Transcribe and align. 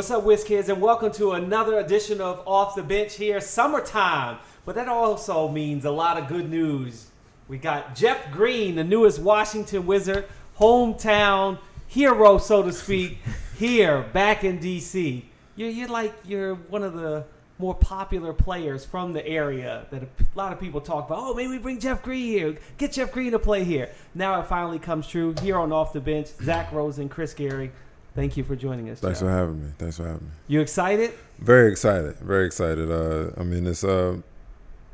What's 0.00 0.10
up, 0.10 0.24
Wiz 0.24 0.44
Kids, 0.44 0.70
and 0.70 0.80
welcome 0.80 1.12
to 1.12 1.32
another 1.32 1.78
edition 1.78 2.22
of 2.22 2.42
Off 2.48 2.74
the 2.74 2.82
Bench 2.82 3.16
here. 3.16 3.38
Summertime, 3.38 4.38
but 4.64 4.74
that 4.76 4.88
also 4.88 5.46
means 5.46 5.84
a 5.84 5.90
lot 5.90 6.16
of 6.16 6.26
good 6.26 6.48
news. 6.48 7.08
We 7.48 7.58
got 7.58 7.94
Jeff 7.94 8.30
Green, 8.32 8.76
the 8.76 8.82
newest 8.82 9.18
Washington 9.18 9.84
Wizard, 9.84 10.24
hometown 10.58 11.58
hero, 11.86 12.38
so 12.38 12.62
to 12.62 12.72
speak, 12.72 13.18
here 13.58 14.00
back 14.14 14.42
in 14.42 14.58
DC. 14.58 15.22
You're, 15.54 15.68
you're 15.68 15.88
like 15.88 16.14
you're 16.24 16.54
one 16.54 16.82
of 16.82 16.94
the 16.94 17.26
more 17.58 17.74
popular 17.74 18.32
players 18.32 18.86
from 18.86 19.12
the 19.12 19.26
area 19.26 19.84
that 19.90 20.02
a 20.02 20.08
lot 20.34 20.50
of 20.50 20.58
people 20.58 20.80
talk 20.80 21.08
about. 21.08 21.18
Oh, 21.20 21.34
maybe 21.34 21.50
we 21.50 21.58
bring 21.58 21.78
Jeff 21.78 22.02
Green 22.02 22.24
here. 22.24 22.56
Get 22.78 22.92
Jeff 22.92 23.12
Green 23.12 23.32
to 23.32 23.38
play 23.38 23.64
here. 23.64 23.90
Now 24.14 24.40
it 24.40 24.46
finally 24.46 24.78
comes 24.78 25.06
true 25.06 25.34
here 25.42 25.58
on 25.58 25.72
Off 25.72 25.92
the 25.92 26.00
Bench. 26.00 26.28
Zach 26.42 26.72
Rosen, 26.72 27.10
Chris 27.10 27.34
Gary. 27.34 27.70
Thank 28.14 28.36
you 28.36 28.44
for 28.44 28.56
joining 28.56 28.90
us. 28.90 29.00
Thanks 29.00 29.20
Jeff. 29.20 29.26
for 29.28 29.30
having 29.32 29.62
me. 29.64 29.72
Thanks 29.78 29.96
for 29.96 30.04
having 30.04 30.22
me. 30.26 30.30
You 30.48 30.60
excited? 30.60 31.12
Very 31.38 31.70
excited. 31.70 32.16
Very 32.18 32.44
excited. 32.46 32.90
Uh, 32.90 33.30
I 33.40 33.44
mean, 33.44 33.66
it's 33.66 33.84
uh, 33.84 34.16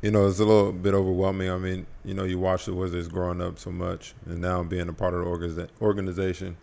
you 0.01 0.11
know, 0.11 0.27
it's 0.27 0.39
a 0.39 0.45
little 0.45 0.71
bit 0.71 0.93
overwhelming. 0.93 1.49
I 1.49 1.57
mean, 1.57 1.87
you 2.05 2.13
know, 2.13 2.23
you 2.23 2.37
watch 2.39 2.65
the 2.65 2.73
Wizards 2.73 3.07
growing 3.07 3.41
up 3.41 3.57
so 3.59 3.71
much, 3.71 4.13
and 4.27 4.39
now 4.39 4.61
being 4.63 4.87
a 4.87 4.93
part 4.93 5.13
of 5.15 5.21
the 5.21 5.25
organiza- 5.25 5.69
organization, 5.81 6.57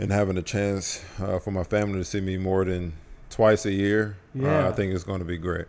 and 0.00 0.10
having 0.10 0.38
a 0.38 0.42
chance 0.42 1.04
uh, 1.20 1.38
for 1.38 1.50
my 1.50 1.62
family 1.64 1.98
to 1.98 2.04
see 2.04 2.20
me 2.20 2.38
more 2.38 2.64
than 2.64 2.94
twice 3.28 3.66
a 3.66 3.72
year. 3.72 4.16
Yeah. 4.34 4.66
uh, 4.66 4.68
I 4.70 4.72
think 4.72 4.94
it's 4.94 5.04
going 5.04 5.18
to 5.18 5.24
be 5.26 5.36
great. 5.36 5.66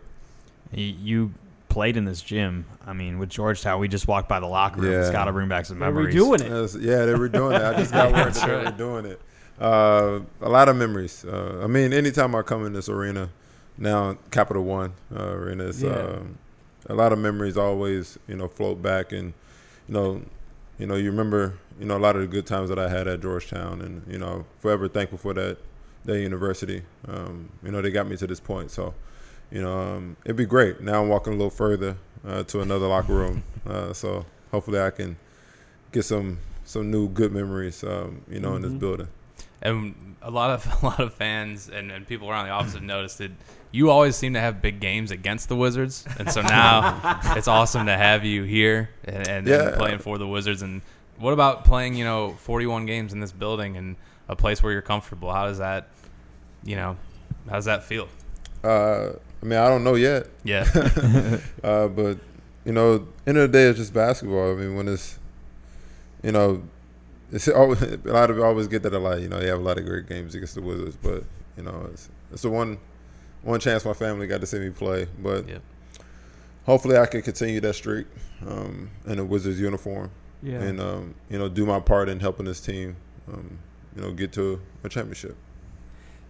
You, 0.72 0.84
you 0.84 1.34
played 1.68 1.98
in 1.98 2.06
this 2.06 2.22
gym. 2.22 2.64
I 2.86 2.94
mean, 2.94 3.18
with 3.18 3.28
Georgetown, 3.28 3.78
we 3.78 3.88
just 3.88 4.08
walked 4.08 4.28
by 4.28 4.40
the 4.40 4.46
locker 4.46 4.80
room. 4.80 4.92
It's 4.94 5.08
Yeah. 5.08 5.12
got 5.12 5.24
to 5.26 5.32
bring 5.32 5.48
back 5.48 5.66
some 5.66 5.78
We're 5.78 5.86
memories. 5.92 6.14
redoing 6.14 6.40
it. 6.40 6.80
Yeah, 6.80 7.04
they 7.04 7.14
were 7.14 7.28
doing 7.28 7.56
it. 7.56 7.62
I 7.62 7.74
just 7.74 7.92
got 7.92 8.10
word 8.12 8.32
that 8.32 8.46
they 8.46 8.70
were 8.70 8.76
doing 8.76 9.04
it. 9.04 9.20
Uh, 9.60 10.20
a 10.40 10.48
lot 10.48 10.68
of 10.68 10.76
memories. 10.76 11.24
Uh, 11.24 11.60
I 11.62 11.66
mean, 11.66 11.92
anytime 11.92 12.34
I 12.34 12.42
come 12.42 12.64
in 12.64 12.72
this 12.72 12.88
arena, 12.88 13.30
now 13.76 14.16
Capital 14.30 14.64
One 14.64 14.92
uh, 15.14 15.30
arena, 15.32 15.64
it's, 15.68 15.82
Yeah. 15.82 15.90
um, 15.98 16.38
a 16.88 16.94
lot 16.94 17.12
of 17.12 17.18
memories 17.18 17.56
always, 17.56 18.18
you 18.28 18.36
know, 18.36 18.48
float 18.48 18.80
back, 18.82 19.12
and 19.12 19.34
you 19.88 19.94
know, 19.94 20.22
you 20.78 20.86
know, 20.86 20.94
you 20.94 21.10
remember, 21.10 21.54
you 21.78 21.86
know, 21.86 21.96
a 21.96 21.98
lot 21.98 22.14
of 22.14 22.22
the 22.22 22.28
good 22.28 22.46
times 22.46 22.68
that 22.68 22.78
I 22.78 22.88
had 22.88 23.08
at 23.08 23.20
Georgetown, 23.20 23.80
and 23.80 24.02
you 24.10 24.18
know, 24.18 24.46
forever 24.60 24.86
thankful 24.88 25.18
for 25.18 25.34
that, 25.34 25.58
that 26.04 26.20
university. 26.20 26.82
Um, 27.08 27.48
you 27.64 27.72
know, 27.72 27.82
they 27.82 27.90
got 27.90 28.06
me 28.08 28.16
to 28.16 28.26
this 28.26 28.40
point, 28.40 28.70
so. 28.70 28.94
You 29.50 29.62
know, 29.62 29.78
um, 29.78 30.18
it'd 30.26 30.36
be 30.36 30.44
great. 30.44 30.82
Now 30.82 31.00
I'm 31.00 31.08
walking 31.08 31.32
a 31.32 31.36
little 31.36 31.48
further 31.48 31.96
uh, 32.22 32.42
to 32.42 32.60
another 32.60 32.86
locker 32.86 33.14
room, 33.14 33.44
uh, 33.66 33.94
so 33.94 34.26
hopefully 34.50 34.78
I 34.78 34.90
can 34.90 35.16
get 35.90 36.02
some 36.04 36.40
some 36.66 36.90
new 36.90 37.08
good 37.08 37.32
memories, 37.32 37.82
um, 37.82 38.20
you 38.30 38.40
know, 38.40 38.56
in 38.56 38.60
this 38.62 38.72
Mhm. 38.72 38.78
building. 38.78 39.08
And 39.62 40.16
a 40.22 40.30
lot 40.30 40.50
of 40.50 40.82
a 40.82 40.86
lot 40.86 41.00
of 41.00 41.14
fans 41.14 41.68
and, 41.68 41.90
and 41.90 42.06
people 42.06 42.28
around 42.28 42.46
the 42.46 42.52
office 42.52 42.74
have 42.74 42.82
noticed 42.82 43.18
that 43.18 43.32
you 43.70 43.90
always 43.90 44.16
seem 44.16 44.34
to 44.34 44.40
have 44.40 44.62
big 44.62 44.80
games 44.80 45.10
against 45.10 45.48
the 45.48 45.56
Wizards, 45.56 46.06
and 46.18 46.30
so 46.30 46.40
now 46.40 47.20
it's 47.36 47.48
awesome 47.48 47.86
to 47.86 47.96
have 47.96 48.24
you 48.24 48.42
here 48.44 48.90
and, 49.04 49.28
and, 49.28 49.48
and 49.48 49.76
playing 49.76 49.98
for 49.98 50.16
the 50.16 50.26
Wizards. 50.26 50.62
And 50.62 50.80
what 51.18 51.32
about 51.32 51.64
playing, 51.64 51.94
you 51.94 52.04
know, 52.04 52.32
41 52.32 52.86
games 52.86 53.12
in 53.12 53.20
this 53.20 53.32
building 53.32 53.76
and 53.76 53.96
a 54.28 54.36
place 54.36 54.62
where 54.62 54.72
you're 54.72 54.80
comfortable? 54.80 55.32
How 55.32 55.46
does 55.46 55.58
that, 55.58 55.88
you 56.64 56.76
know, 56.76 56.96
how 57.46 57.56
does 57.56 57.66
that 57.66 57.84
feel? 57.84 58.08
Uh, 58.64 59.10
I 59.42 59.46
mean, 59.46 59.58
I 59.58 59.68
don't 59.68 59.84
know 59.84 59.94
yet, 59.94 60.28
Yeah, 60.44 60.66
uh, 61.62 61.88
but 61.88 62.18
you 62.64 62.72
know, 62.72 63.06
end 63.26 63.38
of 63.38 63.50
the 63.50 63.58
day, 63.58 63.64
it's 63.64 63.78
just 63.78 63.94
basketball. 63.94 64.52
I 64.52 64.54
mean, 64.54 64.76
when 64.76 64.88
it's, 64.88 65.18
you 66.22 66.32
know, 66.32 66.62
it's 67.32 67.48
always, 67.48 67.82
a 67.82 67.96
lot 68.04 68.30
of 68.30 68.40
always 68.40 68.68
get 68.68 68.82
that 68.84 68.94
a 68.94 68.98
lot. 68.98 69.20
You 69.20 69.28
know, 69.28 69.38
they 69.40 69.46
have 69.48 69.60
a 69.60 69.62
lot 69.62 69.78
of 69.78 69.84
great 69.86 70.08
games 70.08 70.34
against 70.34 70.54
the 70.54 70.62
Wizards, 70.62 70.96
but 71.02 71.24
you 71.56 71.62
know, 71.62 71.88
it's 71.92 72.08
it's 72.32 72.42
the 72.42 72.50
one 72.50 72.78
one 73.42 73.60
chance 73.60 73.84
my 73.84 73.92
family 73.94 74.26
got 74.26 74.40
to 74.40 74.46
see 74.46 74.58
me 74.58 74.70
play. 74.70 75.06
But 75.22 75.48
Yep. 75.48 75.62
hopefully, 76.64 76.96
I 76.96 77.06
can 77.06 77.22
continue 77.22 77.60
that 77.60 77.74
streak 77.74 78.06
um, 78.46 78.90
in 79.06 79.18
a 79.18 79.24
Wizards 79.24 79.60
uniform. 79.60 80.10
Yeah. 80.40 80.60
and 80.62 80.80
um, 80.80 81.14
you 81.28 81.36
know 81.36 81.48
do 81.48 81.66
my 81.66 81.80
part 81.80 82.08
in 82.08 82.20
helping 82.20 82.46
this 82.46 82.60
team, 82.60 82.94
um, 83.32 83.58
you 83.96 84.02
know, 84.02 84.12
get 84.12 84.32
to 84.34 84.60
a 84.84 84.88
championship. 84.88 85.36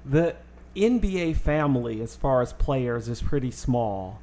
the 0.06 0.34
NBA 0.74 1.36
family, 1.36 2.00
as 2.00 2.16
far 2.16 2.40
as 2.40 2.52
players, 2.54 3.08
is 3.08 3.20
pretty 3.20 3.50
small. 3.50 4.20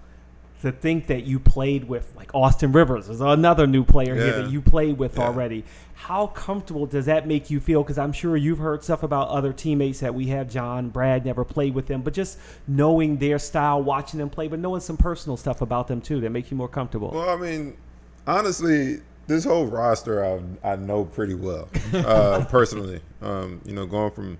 To 0.66 0.72
think 0.72 1.06
that 1.08 1.26
you 1.26 1.40
played 1.40 1.84
with, 1.88 2.12
like 2.16 2.32
Austin 2.34 2.72
Rivers, 2.72 3.08
is 3.08 3.22
another 3.22 3.68
new 3.68 3.84
player 3.84 4.16
here 4.16 4.42
that 4.42 4.50
you 4.50 4.62
played 4.62 4.98
with 4.98 5.18
Yeah. 5.18 5.26
already. 5.26 5.64
How 5.94 6.26
comfortable 6.26 6.88
does 6.88 7.06
that 7.06 7.28
make 7.28 7.52
you 7.52 7.60
feel? 7.60 7.84
Because 7.84 8.00
I'm 8.00 8.12
sure 8.12 8.36
you've 8.36 8.58
heard 8.58 8.84
stuff 8.84 9.04
about 9.04 9.28
other 9.28 9.54
teammates 9.54 10.00
that 10.00 10.16
we 10.16 10.26
have. 10.30 10.50
John, 10.50 10.90
Brad, 10.90 11.24
never 11.24 11.46
played 11.46 11.76
with 11.76 11.86
them, 11.86 12.02
but 12.02 12.14
just 12.14 12.40
knowing 12.68 13.18
their 13.18 13.38
style, 13.38 13.84
watching 13.84 14.20
them 14.20 14.30
play, 14.32 14.48
but 14.48 14.58
knowing 14.58 14.82
some 14.82 14.98
personal 14.98 15.38
stuff 15.38 15.62
about 15.62 15.88
them 15.88 16.02
too 16.02 16.20
that 16.22 16.32
make 16.32 16.50
you 16.50 16.58
more 16.58 16.68
comfortable. 16.68 17.12
Well, 17.14 17.30
I 17.30 17.36
mean, 17.36 17.78
honestly, 18.26 19.02
this 19.28 19.44
whole 19.46 19.68
roster 19.68 20.26
I 20.26 20.72
I 20.72 20.76
know 20.78 21.06
pretty 21.06 21.36
well 21.36 21.68
uh, 21.94 22.44
personally. 22.50 23.02
Um, 23.22 23.62
you 23.66 23.74
know, 23.74 23.86
going 23.86 24.10
from 24.12 24.38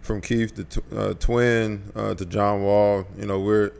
from 0.00 0.20
Keith 0.22 0.54
to 0.56 0.64
Tw- 0.64 0.92
uh, 0.92 1.14
Twin 1.14 1.82
uh, 1.94 2.14
to 2.14 2.24
John 2.26 2.62
Wall. 2.62 3.04
You 3.16 3.26
know, 3.26 3.38
we're 3.40 3.72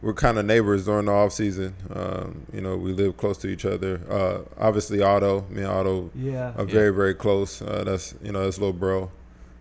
we're 0.00 0.14
kind 0.14 0.38
of 0.38 0.46
neighbors 0.46 0.84
during 0.84 1.06
the 1.06 1.12
off 1.12 1.32
season. 1.32 1.74
Um, 1.92 2.46
you 2.52 2.60
know, 2.60 2.76
we 2.76 2.92
live 2.92 3.16
close 3.16 3.36
to 3.38 3.48
each 3.48 3.64
other. 3.64 4.00
Uh, 4.08 4.42
obviously, 4.58 5.02
Otto, 5.02 5.44
me 5.50 5.62
and 5.62 5.70
Otto 5.70 6.10
yeah. 6.14 6.52
are 6.56 6.64
very 6.64 6.90
very 6.90 7.14
close. 7.14 7.60
Uh, 7.60 7.82
that's 7.84 8.14
you 8.22 8.32
know 8.32 8.44
that's 8.44 8.58
little 8.58 8.72
bro. 8.72 9.10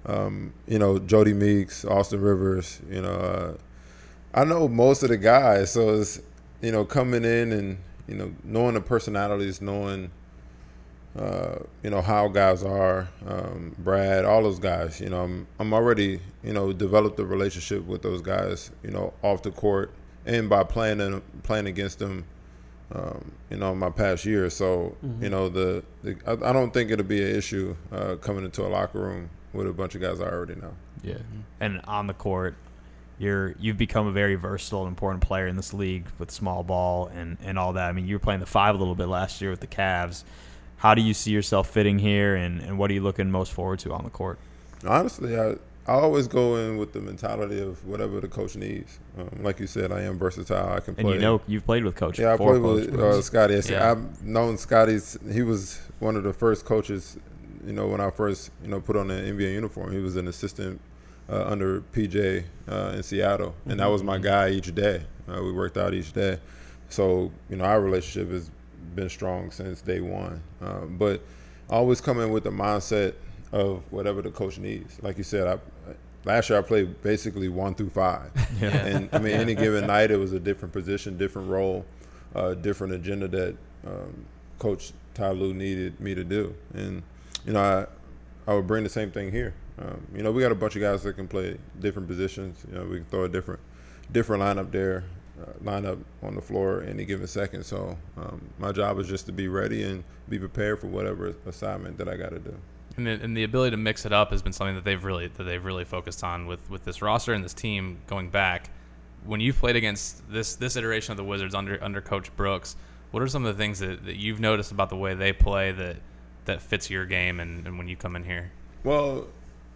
Um, 0.06 0.54
you 0.68 0.80
know 0.80 1.00
Jodie 1.00 1.36
Meeks, 1.36 1.86
Austin 1.86 2.22
Rivers. 2.22 2.82
You 2.90 3.02
know, 3.02 3.10
uh, 3.10 3.54
I 4.34 4.46
know 4.46 4.68
most 4.68 5.04
of 5.04 5.10
the 5.10 5.18
guys, 5.18 5.72
so 5.72 5.96
it's 5.96 6.22
you 6.62 6.72
know 6.72 6.86
coming 6.86 7.26
in 7.26 7.52
and 7.52 7.78
you 8.08 8.16
know 8.16 8.34
knowing 8.44 8.76
the 8.76 8.82
personalities, 8.82 9.60
knowing 9.60 10.12
uh, 11.18 11.58
you 11.82 11.90
know 11.90 12.02
how 12.02 12.28
guys 12.28 12.64
are. 12.64 13.10
Um, 13.26 13.76
Brad, 13.80 14.24
all 14.24 14.44
those 14.44 14.60
guys. 14.60 15.02
You 15.02 15.10
know, 15.10 15.24
I'm 15.24 15.48
I'm 15.60 15.74
already 15.74 16.20
you 16.44 16.54
know 16.54 16.72
developed 16.74 17.20
a 17.20 17.26
relationship 17.26 17.88
with 17.88 18.04
those 18.04 18.22
guys. 18.22 18.70
You 18.84 18.92
know, 18.92 19.14
off 19.24 19.42
the 19.42 19.50
court 19.50 19.92
and 20.28 20.48
by 20.48 20.64
playing 20.64 21.00
them, 21.00 21.24
playing 21.42 21.66
against 21.66 21.98
them 21.98 22.26
um, 22.94 23.32
you 23.50 23.58
know, 23.58 23.76
my 23.76 23.90
past 23.90 24.26
year. 24.26 24.50
So, 24.50 24.96
you 25.20 25.30
know, 25.30 25.50
the, 25.50 25.84
the 26.04 26.18
I, 26.26 26.50
I 26.50 26.54
don't 26.54 26.72
think 26.74 26.92
it'll 26.92 27.06
be 27.06 27.22
an 27.22 27.36
issue 27.36 27.76
uh, 27.92 28.16
coming 28.16 28.46
into 28.46 28.66
a 28.66 28.70
locker 28.70 29.00
room 29.00 29.30
with 29.54 29.68
a 29.68 29.74
bunch 29.74 29.96
of 29.96 30.02
guys 30.02 30.22
I 30.22 30.26
already 30.26 30.56
know. 30.56 30.74
Yeah. 31.04 31.18
And 31.60 31.82
on 31.86 32.08
the 32.08 32.14
court, 32.14 32.56
you're 33.20 33.56
you've 33.60 33.78
become 33.78 34.08
a 34.08 34.12
very 34.12 34.36
versatile 34.36 34.84
and 34.84 34.90
important 34.90 35.24
player 35.24 35.48
in 35.48 35.56
this 35.56 35.74
league 35.74 36.06
with 36.20 36.30
small 36.32 36.64
ball 36.64 37.08
and, 37.08 37.38
and 37.44 37.58
all 37.58 37.74
that. 37.74 37.90
I 37.90 37.92
mean, 37.92 38.08
you 38.08 38.16
were 38.16 38.20
playing 38.20 38.40
the 38.40 38.46
five 38.46 38.76
a 38.76 38.78
little 38.78 38.96
bit 38.96 39.08
last 39.08 39.42
year 39.42 39.50
with 39.50 39.60
the 39.60 39.68
Cavs. 39.68 40.24
How 40.78 40.94
do 40.94 41.02
you 41.02 41.16
see 41.16 41.32
yourself 41.32 41.70
fitting 41.70 41.98
here, 41.98 42.36
and, 42.36 42.62
and 42.62 42.78
what 42.78 42.92
are 42.92 42.94
you 42.94 43.02
looking 43.02 43.32
most 43.32 43.52
forward 43.52 43.80
to 43.80 43.92
on 43.94 44.04
the 44.04 44.12
court? 44.12 44.38
Honestly, 44.86 45.38
I 45.38 45.56
I 45.88 45.94
always 45.94 46.28
go 46.28 46.58
in 46.58 46.78
with 46.78 46.92
the 46.92 47.00
mentality 47.00 47.62
of 47.62 47.86
whatever 47.86 48.20
the 48.20 48.28
coach 48.28 48.58
needs. 48.58 49.00
Um, 49.18 49.30
like 49.42 49.60
you 49.62 49.68
said, 49.68 49.90
I 49.92 50.02
am 50.02 50.18
versatile. 50.18 50.74
I 50.74 50.82
can 50.82 50.96
play. 50.96 51.04
And 51.06 51.14
you 51.14 51.20
know 51.20 51.42
you've 51.48 51.66
played 51.66 51.86
with 51.86 51.96
Coach 51.96 52.20
yeah, 52.20 52.34
I 52.34 52.38
played 52.38 52.62
with 52.62 52.94
Coach 52.94 53.16
uh, 53.16 53.22
Scotty. 53.22 53.60
Yeah. 53.70 53.92
I've 53.92 54.22
known 54.22 54.58
Scotty's. 54.58 55.18
He 55.32 55.44
was 55.44 55.80
one 56.00 56.18
of 56.18 56.24
the 56.24 56.34
first 56.34 56.66
coaches. 56.66 57.18
You 57.66 57.72
know, 57.72 57.88
when 57.88 58.02
I 58.02 58.10
first 58.10 58.52
you 58.62 58.68
know 58.68 58.82
put 58.82 58.98
on 58.98 59.10
an 59.10 59.38
NBA 59.38 59.54
uniform, 59.54 59.94
he 59.94 60.00
was 60.00 60.18
an 60.18 60.28
assistant 60.28 60.82
uh, 61.30 61.46
under 61.46 61.82
PJ 61.94 62.44
uh, 62.70 62.94
in 62.96 63.04
Seattle, 63.04 63.56
and 63.66 63.80
that 63.80 63.88
was 63.88 64.04
my 64.04 64.18
guy 64.18 64.50
each 64.50 64.76
day. 64.76 65.04
Uh, 65.30 65.42
we 65.42 65.54
worked 65.54 65.78
out 65.78 65.94
each 65.94 66.12
day, 66.12 66.38
so 66.90 67.32
you 67.50 67.56
know 67.56 67.64
our 67.64 67.80
relationship 67.80 68.30
has 68.32 68.52
been 68.94 69.10
strong 69.10 69.52
since 69.52 69.82
day 69.82 70.02
one. 70.02 70.44
Uh, 70.62 70.82
but 70.82 71.22
I 71.70 71.76
always 71.76 72.02
come 72.02 72.20
in 72.20 72.32
with 72.32 72.44
the 72.44 72.50
mindset 72.50 73.14
of 73.52 73.92
whatever 73.92 74.22
the 74.22 74.32
coach 74.32 74.58
needs. 74.58 75.02
Like 75.02 75.18
you 75.18 75.24
said, 75.24 75.48
I 75.48 75.60
last 76.26 76.50
year 76.50 76.60
I 76.60 76.62
played 76.62 77.02
basically 77.02 77.50
one 77.50 77.74
through 77.74 77.90
five, 77.90 78.32
and 78.62 79.10
I 79.14 79.20
mean 79.20 79.34
any 79.34 79.56
given 79.56 79.88
night 79.88 80.12
it 80.12 80.18
was 80.18 80.34
a 80.34 80.40
different 80.40 80.74
position, 80.74 81.18
different 81.18 81.50
role, 81.50 81.86
uh, 82.36 82.54
different 82.54 82.94
agenda 82.94 83.28
that 83.30 83.58
um, 83.86 84.26
Coach 84.60 84.92
Ty 85.14 85.32
Lue 85.32 85.54
needed 85.54 86.00
me 86.00 86.14
to 86.14 86.24
do, 86.24 86.54
and 86.74 87.02
you 87.46 87.54
know 87.54 87.62
I 87.62 88.52
I 88.52 88.56
would 88.56 88.68
bring 88.68 88.84
the 88.84 88.90
same 88.90 89.12
thing 89.12 89.32
here. 89.32 89.54
Um, 89.80 90.06
you 90.14 90.24
know 90.24 90.32
we 90.32 90.42
got 90.42 90.52
a 90.52 90.56
bunch 90.56 90.76
of 90.76 90.82
guys 90.82 91.04
that 91.04 91.14
can 91.14 91.28
play 91.28 91.58
different 91.80 92.08
positions. 92.08 92.66
You 92.70 92.78
know 92.78 92.86
we 92.86 92.98
can 92.98 93.06
throw 93.06 93.24
a 93.24 93.30
different 93.30 93.60
different 94.12 94.44
lineup 94.44 94.72
there, 94.72 95.04
uh, 95.42 95.52
lineup 95.64 96.00
on 96.24 96.36
the 96.36 96.42
floor 96.42 96.84
any 96.84 97.06
given 97.06 97.28
second. 97.28 97.64
So 97.64 97.98
um, 98.18 98.42
my 98.60 98.72
job 98.72 99.00
is 99.00 99.08
just 99.08 99.26
to 99.28 99.32
be 99.32 99.48
ready 99.48 99.84
and 99.84 100.04
be 100.30 100.40
prepared 100.40 100.80
for 100.80 100.88
whatever 100.88 101.36
assignment 101.46 101.98
that 101.98 102.10
I 102.10 102.18
got 102.18 102.30
to 102.30 102.40
do. 102.40 102.56
And 102.98 103.08
the, 103.08 103.12
and 103.12 103.38
the 103.38 103.44
ability 103.44 103.72
to 103.72 103.78
mix 103.78 104.06
it 104.06 104.12
up 104.12 104.32
has 104.32 104.42
been 104.42 104.54
something 104.54 104.76
that 104.76 104.84
they've 104.84 105.04
really 105.04 105.28
that 105.28 105.44
they've 105.44 105.64
really 105.64 105.86
focused 105.86 106.24
on 106.24 106.48
with 106.48 106.70
with 106.70 106.84
this 106.84 107.02
roster 107.02 107.34
and 107.34 107.44
this 107.44 107.54
team 107.54 108.00
going 108.08 108.30
back. 108.30 108.70
When 109.26 109.40
you've 109.40 109.58
played 109.58 109.76
against 109.76 110.30
this 110.32 110.56
this 110.56 110.76
iteration 110.76 111.12
of 111.12 111.18
the 111.18 111.24
Wizards 111.24 111.56
under 111.56 111.82
under 111.84 112.02
Coach 112.02 112.36
Brooks, 112.36 112.76
what 113.12 113.24
are 113.24 113.28
some 113.28 113.46
of 113.46 113.56
the 113.56 113.62
things 113.62 113.80
that, 113.80 114.06
that 114.06 114.18
you've 114.18 114.40
noticed 114.40 114.72
about 114.72 114.90
the 114.90 114.98
way 114.98 115.14
they 115.14 115.32
play 115.32 115.72
that 115.72 115.98
that 116.46 116.62
fits 116.62 116.90
your 116.90 117.06
game 117.06 117.40
and, 117.40 117.68
and 117.68 117.78
when 117.78 117.88
you 117.88 117.96
come 117.96 118.16
in 118.16 118.24
here? 118.24 118.52
Well, 118.84 119.28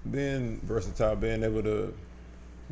being 0.09 0.61
versatile, 0.63 1.15
being 1.15 1.43
able 1.43 1.63
to 1.63 1.93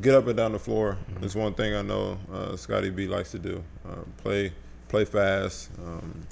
get 0.02 0.16
up 0.16 0.28
and 0.28 0.38
down 0.38 0.54
the 0.54 0.60
floor. 0.60 0.98
is 1.22 1.36
one 1.36 1.54
thing 1.54 1.76
I 1.76 1.82
know 1.82 2.18
uh, 2.32 2.56
Scotty 2.56 2.90
B 2.90 3.08
likes 3.08 3.32
to 3.32 3.40
do: 3.40 3.64
uh, 3.88 4.04
play, 4.18 4.54
play 4.88 5.06
fast. 5.06 5.70
Um, 5.86 6.26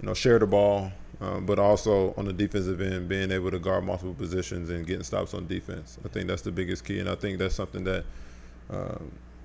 you 0.00 0.06
know, 0.06 0.14
share 0.14 0.38
the 0.38 0.46
ball, 0.46 0.90
um, 1.20 1.46
but 1.46 1.58
also 1.58 2.14
on 2.16 2.24
the 2.24 2.32
defensive 2.32 2.80
end, 2.80 3.08
being 3.08 3.30
able 3.30 3.50
to 3.50 3.58
guard 3.58 3.84
multiple 3.84 4.14
positions 4.14 4.70
and 4.70 4.86
getting 4.86 5.04
stops 5.04 5.34
on 5.34 5.46
defense. 5.46 5.98
I 6.04 6.08
think 6.08 6.28
that's 6.28 6.42
the 6.42 6.52
biggest 6.52 6.84
key, 6.84 6.98
and 6.98 7.08
I 7.08 7.14
think 7.14 7.38
that's 7.38 7.54
something 7.54 7.84
that 7.84 8.04
uh, 8.70 8.98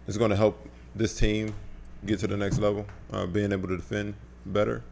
is 0.07 0.17
going 0.17 0.31
to 0.31 0.35
help 0.35 0.67
this 0.95 1.17
team 1.17 1.53
get 2.05 2.19
to 2.19 2.27
the 2.27 2.37
next 2.37 2.59
level, 2.59 2.85
uh, 3.11 3.25
being 3.25 3.51
able 3.51 3.67
to 3.67 3.77
defend 3.77 4.15
better. 4.45 4.83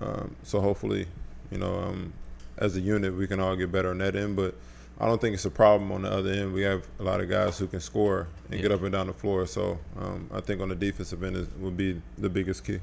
Um, 0.00 0.34
so 0.42 0.60
hopefully, 0.60 1.06
you 1.50 1.58
know, 1.58 1.74
um, 1.74 2.12
as 2.58 2.76
a 2.76 2.80
unit, 2.80 3.14
we 3.14 3.26
can 3.26 3.40
all 3.40 3.56
get 3.56 3.70
better 3.70 3.90
on 3.90 3.98
that 3.98 4.16
end. 4.16 4.36
But 4.36 4.54
I 4.98 5.06
don't 5.06 5.20
think 5.20 5.34
it's 5.34 5.44
a 5.44 5.50
problem 5.50 5.90
on 5.92 6.02
the 6.02 6.10
other 6.10 6.30
end. 6.30 6.52
We 6.52 6.62
have 6.62 6.86
a 6.98 7.02
lot 7.02 7.20
of 7.20 7.28
guys 7.28 7.58
who 7.58 7.66
can 7.66 7.80
score 7.80 8.28
and 8.50 8.60
get 8.60 8.70
up 8.70 8.82
and 8.82 8.92
down 8.92 9.08
the 9.08 9.12
floor. 9.12 9.46
So 9.46 9.78
um, 9.98 10.30
I 10.32 10.40
think 10.40 10.60
on 10.60 10.68
the 10.68 10.74
defensive 10.74 11.22
end 11.22 11.36
is, 11.36 11.48
would 11.58 11.76
be 11.76 12.00
the 12.18 12.28
biggest 12.28 12.64
key. 12.64 12.80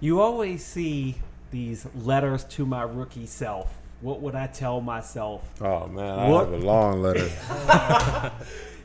You 0.00 0.20
always 0.20 0.64
see 0.64 1.16
these 1.50 1.86
letters 1.94 2.44
to 2.44 2.66
my 2.66 2.82
rookie 2.82 3.26
self. 3.26 3.72
What 4.00 4.22
would 4.22 4.34
I 4.34 4.46
tell 4.46 4.80
myself? 4.80 5.42
Oh 5.60 5.86
man, 5.86 6.18
I 6.18 6.26
have 6.26 6.52
a 6.52 6.56
long 6.56 7.02
letter. 7.02 7.28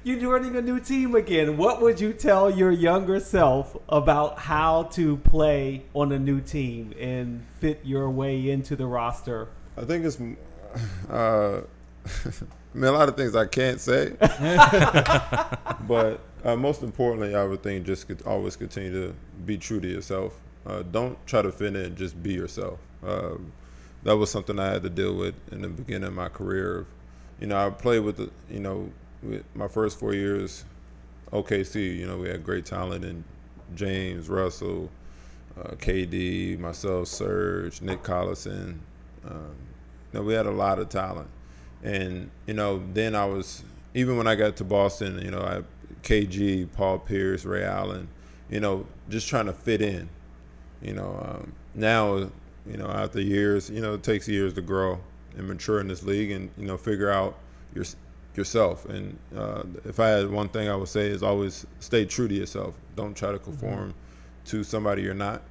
You're 0.05 0.19
joining 0.19 0.55
a 0.55 0.61
new 0.61 0.79
team 0.79 1.15
again. 1.15 1.57
What 1.57 1.81
would 1.81 1.99
you 1.99 2.13
tell 2.13 2.51
your 2.51 2.69
younger 2.69 3.19
self 3.19 3.75
about 3.89 4.37
how 4.37 4.83
to 4.91 5.17
play 5.17 5.85
on 5.95 6.11
a 6.11 6.19
new 6.19 6.41
team 6.41 6.93
and 6.99 7.43
fit 7.59 7.79
your 7.83 8.07
way 8.11 8.51
into 8.51 8.75
the 8.75 8.85
roster? 8.85 9.47
I 9.75 9.83
think 9.85 10.05
it's, 10.05 10.19
uh, 11.09 11.61
I 12.05 12.31
mean, 12.75 12.83
a 12.83 12.91
lot 12.91 13.09
of 13.09 13.17
things 13.17 13.35
I 13.35 13.47
can't 13.47 13.81
say, 13.81 14.11
but 15.87 16.19
uh, 16.43 16.55
most 16.55 16.83
importantly, 16.83 17.33
I 17.33 17.43
would 17.43 17.63
think 17.63 17.85
just 17.87 18.05
always 18.27 18.55
continue 18.55 19.07
to 19.07 19.15
be 19.45 19.57
true 19.57 19.79
to 19.79 19.87
yourself. 19.87 20.39
Uh, 20.65 20.83
don't 20.91 21.17
try 21.27 21.41
to 21.41 21.51
fit 21.51 21.75
in; 21.75 21.95
just 21.95 22.21
be 22.21 22.33
yourself. 22.33 22.79
Um, 23.05 23.51
that 24.03 24.15
was 24.15 24.31
something 24.31 24.59
I 24.59 24.71
had 24.71 24.83
to 24.83 24.89
deal 24.89 25.15
with 25.15 25.35
in 25.51 25.61
the 25.61 25.67
beginning 25.67 26.07
of 26.07 26.13
my 26.13 26.29
career. 26.29 26.85
You 27.39 27.47
know, 27.47 27.57
I 27.57 27.69
played 27.69 27.99
with 27.99 28.17
the, 28.17 28.29
you 28.49 28.59
know, 28.59 28.89
my 29.53 29.67
first 29.67 29.99
four 29.99 30.13
years, 30.13 30.63
OKC. 31.31 31.97
You 31.97 32.07
know, 32.07 32.17
we 32.17 32.29
had 32.29 32.43
great 32.43 32.65
talent 32.65 33.03
in 33.03 33.23
James 33.73 34.29
Russell, 34.29 34.89
uh, 35.59 35.71
KD, 35.75 36.59
myself, 36.59 37.07
Serge, 37.07 37.81
Nick 37.81 38.03
Collison. 38.03 38.77
Um, 39.27 39.55
you 40.13 40.19
know, 40.19 40.21
we 40.21 40.33
had 40.33 40.45
a 40.45 40.51
lot 40.51 40.79
of 40.79 40.89
talent, 40.89 41.29
and 41.83 42.29
you 42.45 42.53
know, 42.53 42.81
then 42.93 43.15
I 43.15 43.25
was 43.25 43.63
even 43.93 44.17
when 44.17 44.27
I 44.27 44.35
got 44.35 44.55
to 44.57 44.63
Boston. 44.63 45.19
You 45.23 45.31
know, 45.31 45.41
I 45.41 45.63
KG, 46.03 46.71
Paul 46.73 46.99
Pierce, 46.99 47.45
Ray 47.45 47.63
Allen. 47.63 48.07
You 48.49 48.59
know, 48.59 48.85
just 49.09 49.27
trying 49.27 49.47
to 49.47 49.53
fit 49.53 49.81
in. 49.81 50.07
You 50.85 50.93
know, 50.93 51.19
um, 51.27 51.51
now, 51.73 52.17
you 52.67 52.77
know, 52.77 52.87
after 52.87 53.19
years, 53.19 53.71
you 53.71 53.81
know, 53.81 53.95
it 53.95 54.03
takes 54.03 54.27
years 54.27 54.53
to 54.53 54.61
grow 54.61 54.99
and 55.35 55.47
mature 55.47 55.79
in 55.79 55.87
this 55.87 56.03
league, 56.03 56.29
and 56.29 56.51
you 56.57 56.67
know, 56.67 56.77
figure 56.77 57.09
out 57.09 57.39
your 57.73 57.85
yourself. 58.35 58.85
And 58.85 59.17
uh, 59.35 59.63
if 59.85 59.99
I 59.99 60.09
had 60.09 60.29
one 60.29 60.47
thing 60.47 60.69
I 60.69 60.75
would 60.75 60.87
say 60.87 61.07
is 61.07 61.23
always 61.23 61.65
stay 61.79 62.05
true 62.05 62.27
to 62.27 62.33
yourself. 62.33 62.75
Don't 62.95 63.15
try 63.15 63.31
to 63.31 63.39
conform 63.39 63.95
to 64.45 64.63
somebody 64.63 65.01
you're 65.01 65.15
not. 65.15 65.41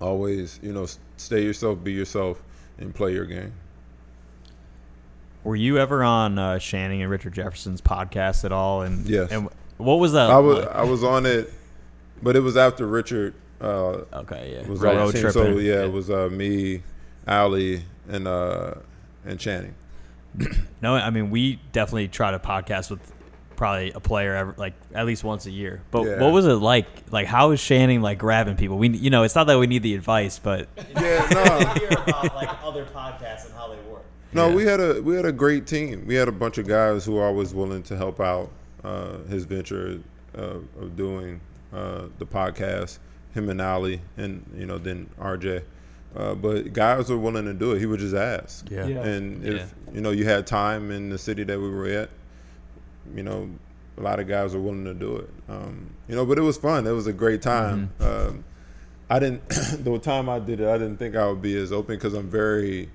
Always, 0.00 0.60
you 0.62 0.72
know, 0.72 0.86
stay 1.18 1.42
yourself, 1.42 1.84
be 1.84 1.92
yourself, 1.92 2.42
and 2.78 2.94
play 2.94 3.12
your 3.12 3.26
game. 3.26 3.52
Were 5.44 5.56
you 5.56 5.78
ever 5.78 6.02
on 6.02 6.38
uh, 6.38 6.58
Channing 6.58 7.02
and 7.02 7.10
Richard 7.10 7.34
Jefferson's 7.34 7.82
podcast 7.82 8.44
at 8.44 8.52
all? 8.52 8.82
And 8.82 9.06
Yes. 9.06 9.30
And 9.30 9.50
what 9.76 9.96
was 9.96 10.12
that? 10.12 10.30
I 10.30 10.38
was 10.38 10.58
like? 10.58 10.74
I 10.74 10.84
was 10.84 11.04
on 11.04 11.26
it, 11.26 11.52
but 12.22 12.34
it 12.34 12.40
was 12.40 12.56
after 12.56 12.86
Richard 12.86 13.34
uh, 13.60 14.04
okay, 14.12 14.54
yeah. 14.60 14.68
was 14.68 14.80
road, 14.80 14.96
on 14.98 15.06
the 15.08 15.12
team. 15.12 15.30
So 15.30 15.58
yeah, 15.58 15.84
it 15.84 15.92
was 15.92 16.10
uh, 16.10 16.28
me, 16.30 16.82
Allie, 17.26 17.82
and 18.08 18.26
uh, 18.28 18.74
and 19.24 19.38
Channing. 19.38 19.74
No, 20.80 20.94
I 20.94 21.10
mean 21.10 21.30
we 21.30 21.58
definitely 21.72 22.06
try 22.08 22.30
to 22.30 22.38
podcast 22.38 22.90
with 22.90 23.00
probably 23.56 23.90
a 23.90 23.98
player 23.98 24.36
every, 24.36 24.54
like 24.56 24.74
at 24.94 25.06
least 25.06 25.24
once 25.24 25.46
a 25.46 25.50
year. 25.50 25.82
But 25.90 26.04
Yeah. 26.04 26.20
what 26.22 26.32
was 26.32 26.46
it 26.46 26.52
like? 26.54 26.86
Like 27.10 27.26
how 27.26 27.50
is 27.50 27.60
Channing 27.60 28.00
like 28.00 28.18
grabbing 28.18 28.54
people? 28.56 28.78
We 28.78 28.90
you 28.90 29.10
know 29.10 29.24
it's 29.24 29.34
not 29.34 29.48
that 29.48 29.58
we 29.58 29.66
need 29.66 29.82
the 29.82 29.94
advice, 29.96 30.38
but 30.38 30.68
Yeah, 30.94 31.26
no. 31.32 31.72
hear 31.74 31.88
about 31.88 32.34
like 32.36 32.50
other 32.62 32.84
podcasts 32.84 33.46
and 33.46 33.54
how 33.54 33.68
they 33.68 33.80
work. 33.90 34.04
No, 34.32 34.48
Yeah. 34.50 34.54
we 34.54 34.64
had 34.64 34.78
a 34.80 35.02
we 35.02 35.16
had 35.16 35.24
a 35.24 35.32
great 35.32 35.66
team. 35.66 36.04
We 36.06 36.14
had 36.14 36.28
a 36.28 36.32
bunch 36.32 36.58
of 36.58 36.68
guys 36.68 37.04
who 37.04 37.12
were 37.14 37.24
always 37.24 37.52
willing 37.52 37.82
to 37.84 37.96
help 37.96 38.20
out 38.20 38.50
uh, 38.84 39.18
his 39.28 39.44
venture 39.44 39.98
uh, 40.36 40.58
of 40.80 40.94
doing 40.94 41.40
uh, 41.72 42.02
the 42.18 42.26
podcast. 42.26 42.98
Him 43.34 43.48
and 43.48 43.60
Allie, 43.60 44.00
and 44.16 44.44
you 44.56 44.66
know 44.66 44.78
then 44.78 45.10
RJ. 45.20 45.62
Uh, 46.16 46.34
but 46.34 46.72
guys 46.72 47.10
were 47.10 47.18
willing 47.18 47.44
to 47.44 47.54
do 47.54 47.72
it. 47.72 47.78
He 47.78 47.86
would 47.86 48.00
just 48.00 48.14
ask. 48.14 48.68
Yeah. 48.70 48.86
Yeah. 48.86 49.04
And 49.04 49.44
if 49.44 49.74
you 49.92 50.00
know 50.00 50.10
you 50.10 50.24
had 50.24 50.46
time 50.46 50.90
in 50.90 51.10
the 51.10 51.18
city 51.18 51.44
that 51.44 51.60
we 51.60 51.68
were 51.68 51.86
at, 51.88 52.10
you 53.14 53.22
know, 53.22 53.50
a 53.96 54.00
lot 54.00 54.20
of 54.20 54.26
guys 54.28 54.54
were 54.54 54.60
willing 54.60 54.84
to 54.84 54.94
do 54.94 55.16
it. 55.16 55.30
Um, 55.48 55.90
you 56.08 56.16
know, 56.16 56.24
but 56.24 56.38
it 56.38 56.42
was 56.42 56.56
fun. 56.56 56.86
It 56.86 56.92
was 56.92 57.06
a 57.06 57.12
great 57.12 57.42
time. 57.42 57.90
Um, 58.00 58.44
I 59.10 59.18
didn't. 59.18 59.48
the 59.48 59.98
time 59.98 60.28
I 60.28 60.38
did 60.38 60.60
it, 60.60 60.68
I 60.68 60.78
didn't 60.78 60.98
think 60.98 61.16
I 61.16 61.26
would 61.28 61.42
be 61.42 61.56
as 61.56 61.72
open 61.72 61.96
because 61.96 62.14
I'm 62.14 62.28
very, 62.28 62.88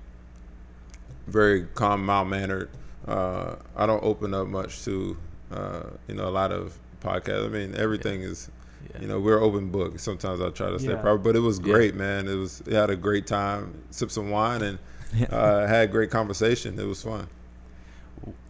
very 1.26 1.66
calm, 1.74 2.04
mild 2.04 2.28
mannered. 2.28 2.70
Uh, 3.06 3.56
I 3.76 3.86
don't 3.86 4.02
open 4.02 4.32
up 4.32 4.46
much 4.46 4.84
to, 4.84 5.16
uh, 5.50 5.82
you 6.08 6.14
know, 6.14 6.26
a 6.26 6.30
lot 6.30 6.52
of 6.52 6.78
podcasts. 7.00 7.44
I 7.44 7.48
mean, 7.48 7.74
everything 7.76 8.22
is. 8.22 8.50
Yeah. 8.92 9.00
You 9.00 9.08
know, 9.08 9.20
we're 9.20 9.40
open 9.40 9.70
book. 9.70 9.98
Sometimes 9.98 10.40
I 10.40 10.50
try 10.50 10.70
to 10.70 10.78
stay 10.78 10.90
Yeah. 10.90 10.96
private, 11.00 11.22
but 11.22 11.36
it 11.36 11.40
was 11.40 11.58
Yeah. 11.58 11.64
great, 11.72 11.94
man. 11.94 12.28
It 12.28 12.34
was. 12.34 12.62
We 12.66 12.74
had 12.74 12.90
a 12.90 12.96
great 12.96 13.26
time, 13.26 13.82
sipped 13.90 14.12
some 14.12 14.30
wine, 14.30 14.62
and 14.62 14.78
Yeah. 15.14 15.26
uh, 15.26 15.66
had 15.66 15.90
great 15.90 16.10
conversation. 16.10 16.78
It 16.78 16.86
was 16.86 17.02
fun. 17.02 17.28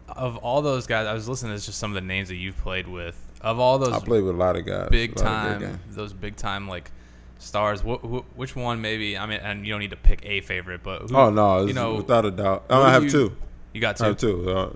Of 0.08 0.36
all 0.38 0.60
those 0.62 0.86
guys, 0.86 1.06
I 1.06 1.14
was 1.14 1.28
listening 1.28 1.56
to 1.58 1.64
just 1.64 1.78
some 1.78 1.90
of 1.90 1.94
the 1.94 2.00
names 2.06 2.28
that 2.28 2.36
you've 2.36 2.58
played 2.58 2.86
with. 2.88 3.16
Of 3.40 3.58
all 3.58 3.78
those 3.78 3.92
I 3.92 3.98
played 4.00 4.22
with 4.22 4.34
a 4.34 4.38
lot 4.38 4.56
of 4.56 4.64
guys. 4.66 4.88
big 4.90 5.18
a 5.18 5.24
lot 5.24 5.46
of 5.52 5.58
great 5.58 5.68
time, 5.70 5.80
those 5.90 6.12
big 6.12 6.36
time 6.36 6.68
like 6.68 6.90
stars. 7.38 7.80
Wh- 7.80 8.00
wh- 8.02 8.38
which 8.38 8.54
one 8.56 8.80
maybe? 8.80 9.18
I 9.18 9.26
mean, 9.26 9.40
and 9.40 9.66
you 9.66 9.72
don't 9.72 9.80
need 9.80 9.90
to 9.90 9.96
pick 9.96 10.20
a 10.24 10.40
favorite, 10.40 10.82
but 10.82 11.10
who, 11.10 11.16
Oh 11.16 11.30
no, 11.30 11.66
you 11.66 11.72
know, 11.74 11.94
without 11.96 12.24
a 12.24 12.30
doubt. 12.30 12.64
I 12.70 12.90
have 12.92 13.04
you- 13.04 13.10
two. 13.10 13.36
You 13.72 13.80
got 13.80 13.96
I 14.00 14.04
two. 14.04 14.04
have 14.04 14.16
two. 14.18 14.50
Uh, 14.50 14.70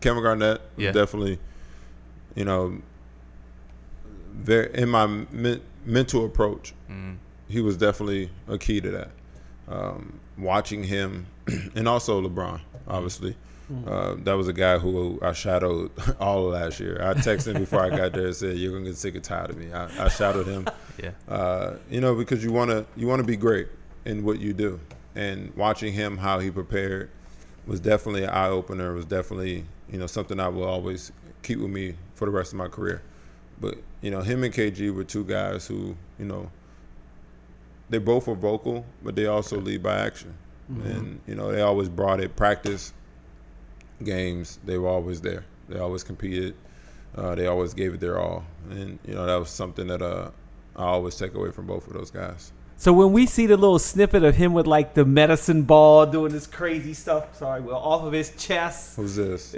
Kevin 0.00 0.22
Garnett 0.22 0.60
Yeah. 0.76 0.92
definitely, 0.92 1.38
you 2.34 2.44
know, 2.44 2.78
very 4.32 4.70
in 4.74 4.88
my 4.88 5.06
men- 5.06 5.60
mental 5.84 6.24
approach. 6.24 6.74
Mm. 6.90 7.16
He 7.48 7.60
was 7.60 7.76
definitely 7.76 8.30
a 8.48 8.58
key 8.58 8.80
to 8.80 8.90
that. 8.90 9.10
Um, 9.68 10.18
watching 10.38 10.82
him, 10.84 11.26
and 11.74 11.86
also 11.88 12.20
LeBron, 12.26 12.60
obviously. 12.88 13.36
Uh, 13.86 14.16
that 14.24 14.34
was 14.34 14.48
a 14.48 14.52
guy 14.52 14.76
who 14.76 15.18
I 15.22 15.32
shadowed 15.32 15.90
all 16.20 16.46
of 16.46 16.52
last 16.52 16.78
year. 16.78 17.00
I 17.02 17.14
texted 17.14 17.54
him 17.54 17.62
before 17.62 17.80
I 17.80 17.88
got 17.88 18.12
there 18.12 18.26
and 18.26 18.36
said, 18.36 18.58
"You're 18.58 18.70
gonna 18.72 18.84
get 18.84 18.98
sick 18.98 19.14
and 19.14 19.24
tired 19.24 19.48
of 19.48 19.56
me." 19.56 19.72
I, 19.72 20.04
I 20.04 20.08
shadowed 20.08 20.46
him 20.46 20.66
Yeah. 21.02 21.12
uh, 21.26 21.76
you 21.90 22.00
know, 22.02 22.14
because 22.14 22.44
you 22.44 22.52
want 22.52 22.70
to 22.70 22.84
you 22.96 23.06
want 23.06 23.20
to 23.20 23.26
be 23.26 23.36
great 23.36 23.68
in 24.04 24.24
what 24.24 24.40
you 24.40 24.52
do, 24.52 24.78
and 25.14 25.54
watching 25.56 25.90
him 25.94 26.18
how 26.18 26.38
he 26.38 26.50
prepared 26.50 27.08
was 27.66 27.80
definitely 27.80 28.24
an 28.24 28.30
eye 28.30 28.48
opener. 28.48 28.92
Was 28.92 29.06
definitely 29.06 29.64
you 29.90 29.96
know 29.98 30.06
something 30.06 30.38
I 30.38 30.48
will 30.48 30.64
always 30.64 31.10
keep 31.42 31.58
with 31.58 31.70
me 31.70 31.94
for 32.14 32.26
the 32.26 32.30
rest 32.32 32.52
of 32.52 32.58
my 32.58 32.68
career. 32.68 33.00
But 33.60 33.78
you 34.00 34.10
know, 34.10 34.20
him 34.20 34.44
and 34.44 34.52
KG 34.52 34.94
were 34.94 35.04
two 35.04 35.24
guys 35.24 35.66
who 35.66 35.96
you 36.18 36.24
know 36.24 36.50
they 37.90 37.98
both 37.98 38.26
were 38.26 38.34
vocal, 38.34 38.84
but 39.02 39.14
they 39.14 39.26
also 39.26 39.60
lead 39.60 39.82
by 39.82 39.98
action, 39.98 40.34
and 40.84 41.20
you 41.26 41.34
know 41.34 41.52
they 41.52 41.60
always 41.60 41.88
brought 41.88 42.20
it. 42.20 42.34
Practice, 42.36 42.92
games, 44.04 44.58
they 44.64 44.78
were 44.78 44.88
always 44.88 45.20
there. 45.20 45.44
They 45.68 45.78
always 45.78 46.02
competed. 46.02 46.54
Uh, 47.14 47.34
they 47.34 47.46
always 47.46 47.74
gave 47.74 47.94
it 47.94 48.00
their 48.00 48.18
all, 48.18 48.44
and 48.70 48.98
you 49.06 49.14
know 49.14 49.26
that 49.26 49.36
was 49.36 49.50
something 49.50 49.86
that 49.88 50.00
uh, 50.00 50.30
I 50.76 50.84
always 50.84 51.16
take 51.16 51.34
away 51.34 51.50
from 51.50 51.66
both 51.66 51.86
of 51.86 51.92
those 51.92 52.10
guys. 52.10 52.52
So 52.76 52.92
when 52.92 53.12
we 53.12 53.26
see 53.26 53.46
the 53.46 53.56
little 53.56 53.78
snippet 53.78 54.24
of 54.24 54.34
him 54.34 54.54
with 54.54 54.66
like 54.66 54.94
the 54.94 55.04
medicine 55.04 55.62
ball 55.62 56.04
doing 56.04 56.32
this 56.32 56.48
crazy 56.48 56.94
stuff, 56.94 57.36
sorry, 57.36 57.60
well, 57.60 57.76
off 57.76 58.02
of 58.02 58.12
his 58.12 58.34
chest, 58.36 58.96
Who's 58.96 59.14
this? 59.14 59.54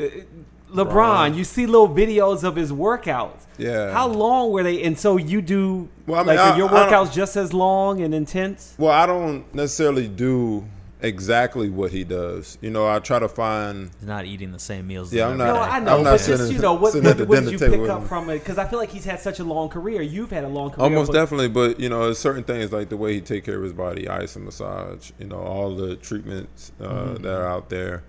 LeBron, 0.73 0.91
Bron. 0.91 1.35
you 1.35 1.45
see 1.45 1.67
little 1.67 1.89
videos 1.89 2.43
of 2.43 2.57
his 2.57 2.73
workouts. 2.73 3.43
Yeah. 3.59 3.93
How 3.93 4.09
long 4.09 4.51
were 4.51 4.63
they? 4.65 4.83
And 4.83 4.99
so 4.99 5.17
you 5.17 5.41
do 5.41 5.89
Well, 6.07 6.19
I 6.21 6.23
mean, 6.25 6.27
like 6.37 6.39
I- 6.39 6.51
are 6.51 6.57
your 6.59 6.69
workouts 6.69 7.13
just 7.13 7.37
as 7.37 7.53
long 7.53 8.01
and 8.01 8.15
intense? 8.15 8.75
Well, 8.79 8.91
I 8.93 9.07
don't 9.07 9.53
necessarily 9.55 10.09
do 10.09 10.65
exactly 11.01 11.69
what 11.69 11.93
he 11.93 12.03
does. 12.03 12.57
You 12.63 12.71
know, 12.71 12.89
I 12.89 12.99
try 12.99 13.19
to 13.19 13.29
find. 13.29 13.91
He's 14.01 14.09
not 14.09 14.25
eating 14.25 14.51
the 14.53 14.59
same 14.59 14.87
meals. 14.87 15.13
Yeah, 15.13 15.29
I'm 15.29 15.37
not- 15.39 15.49
everybody. 15.49 15.71
I 15.71 15.79
know, 15.81 15.97
I'm 15.99 16.03
not 16.03 16.11
but 16.13 16.17
just 16.17 16.25
sitting- 16.25 16.53
you 16.57 16.59
know, 16.63 16.73
what, 16.75 16.93
sitting 16.93 17.09
at 17.11 17.11
what, 17.11 17.19
the 17.19 17.27
what 17.27 17.35
dinner 17.37 17.51
did 17.51 17.61
you 17.61 17.67
table 17.69 17.85
pick 17.85 17.91
up 17.95 18.07
from 18.09 18.31
it? 18.31 18.39
Because 18.41 18.59
I 18.59 18.65
feel 18.65 18.79
like 18.81 18.91
he's 18.91 19.05
had 19.05 19.21
such 19.21 19.39
a 19.39 19.45
long 19.45 19.69
career. 19.69 20.01
You've 20.03 20.31
had 20.31 20.45
a 20.45 20.49
long 20.49 20.71
career. 20.71 20.85
Almost 20.85 21.13
but- 21.13 21.19
definitely, 21.19 21.49
but 21.49 21.79
you 21.79 21.89
know, 21.91 22.13
certain 22.15 22.43
things 22.43 22.73
like 22.73 22.89
the 22.89 22.97
way 22.97 23.13
he 23.15 23.21
take 23.21 23.45
care 23.45 23.57
of 23.59 23.63
his 23.63 23.75
body, 23.75 24.09
ice 24.09 24.35
and 24.35 24.45
massage, 24.47 25.11
you 25.21 25.27
know, 25.27 25.37
all 25.39 25.77
the 25.77 25.95
treatments 25.97 26.73
uh, 26.81 26.85
Mm-hmm. 26.89 27.23
that 27.23 27.35
are 27.39 27.47
out 27.47 27.69
there. 27.69 28.03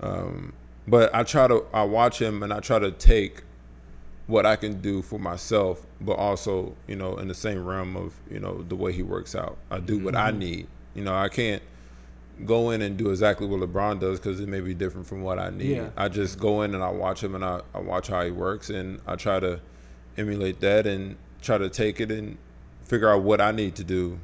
Um, 0.00 0.52
but 0.86 1.14
I 1.14 1.22
try 1.22 1.48
to, 1.48 1.64
I 1.72 1.84
watch 1.84 2.20
him 2.20 2.42
and 2.42 2.52
I 2.52 2.60
try 2.60 2.78
to 2.78 2.90
take 2.90 3.42
what 4.26 4.46
I 4.46 4.56
can 4.56 4.80
do 4.80 5.02
for 5.02 5.18
myself, 5.18 5.86
but 6.00 6.14
also, 6.14 6.74
you 6.86 6.96
know, 6.96 7.16
in 7.16 7.28
the 7.28 7.34
same 7.34 7.64
realm 7.64 7.96
of, 7.96 8.14
you 8.30 8.38
know, 8.38 8.62
the 8.62 8.76
way 8.76 8.92
he 8.92 9.02
works 9.02 9.34
out. 9.34 9.58
I 9.70 9.80
do 9.80 9.98
what 9.98 10.14
I 10.16 10.30
mm-hmm. 10.30 10.38
need. 10.38 10.66
You 10.94 11.04
know, 11.04 11.14
I 11.14 11.28
can't 11.28 11.62
go 12.46 12.70
in 12.70 12.82
and 12.82 12.96
do 12.96 13.10
exactly 13.10 13.46
what 13.46 13.60
LeBron 13.60 14.00
does 14.00 14.18
because 14.18 14.40
it 14.40 14.48
may 14.48 14.60
be 14.60 14.74
different 14.74 15.06
from 15.06 15.22
what 15.22 15.38
I 15.38 15.50
need. 15.50 15.76
Yeah. 15.76 15.90
I 15.96 16.08
just 16.08 16.38
go 16.38 16.62
in 16.62 16.74
and 16.74 16.82
I 16.82 16.90
watch 16.90 17.22
him 17.22 17.34
and 17.34 17.44
I, 17.44 17.60
I 17.74 17.80
watch 17.80 18.08
how 18.08 18.24
he 18.24 18.30
works 18.30 18.70
and 18.70 19.00
I 19.06 19.16
try 19.16 19.40
to 19.40 19.60
emulate 20.16 20.60
that 20.60 20.86
and 20.86 21.16
try 21.42 21.58
to 21.58 21.68
take 21.68 22.00
it 22.00 22.10
and 22.10 22.38
figure 22.84 23.10
out 23.10 23.22
what 23.22 23.40
I 23.40 23.52
need 23.52 23.74
to 23.76 23.84
do 23.84 24.18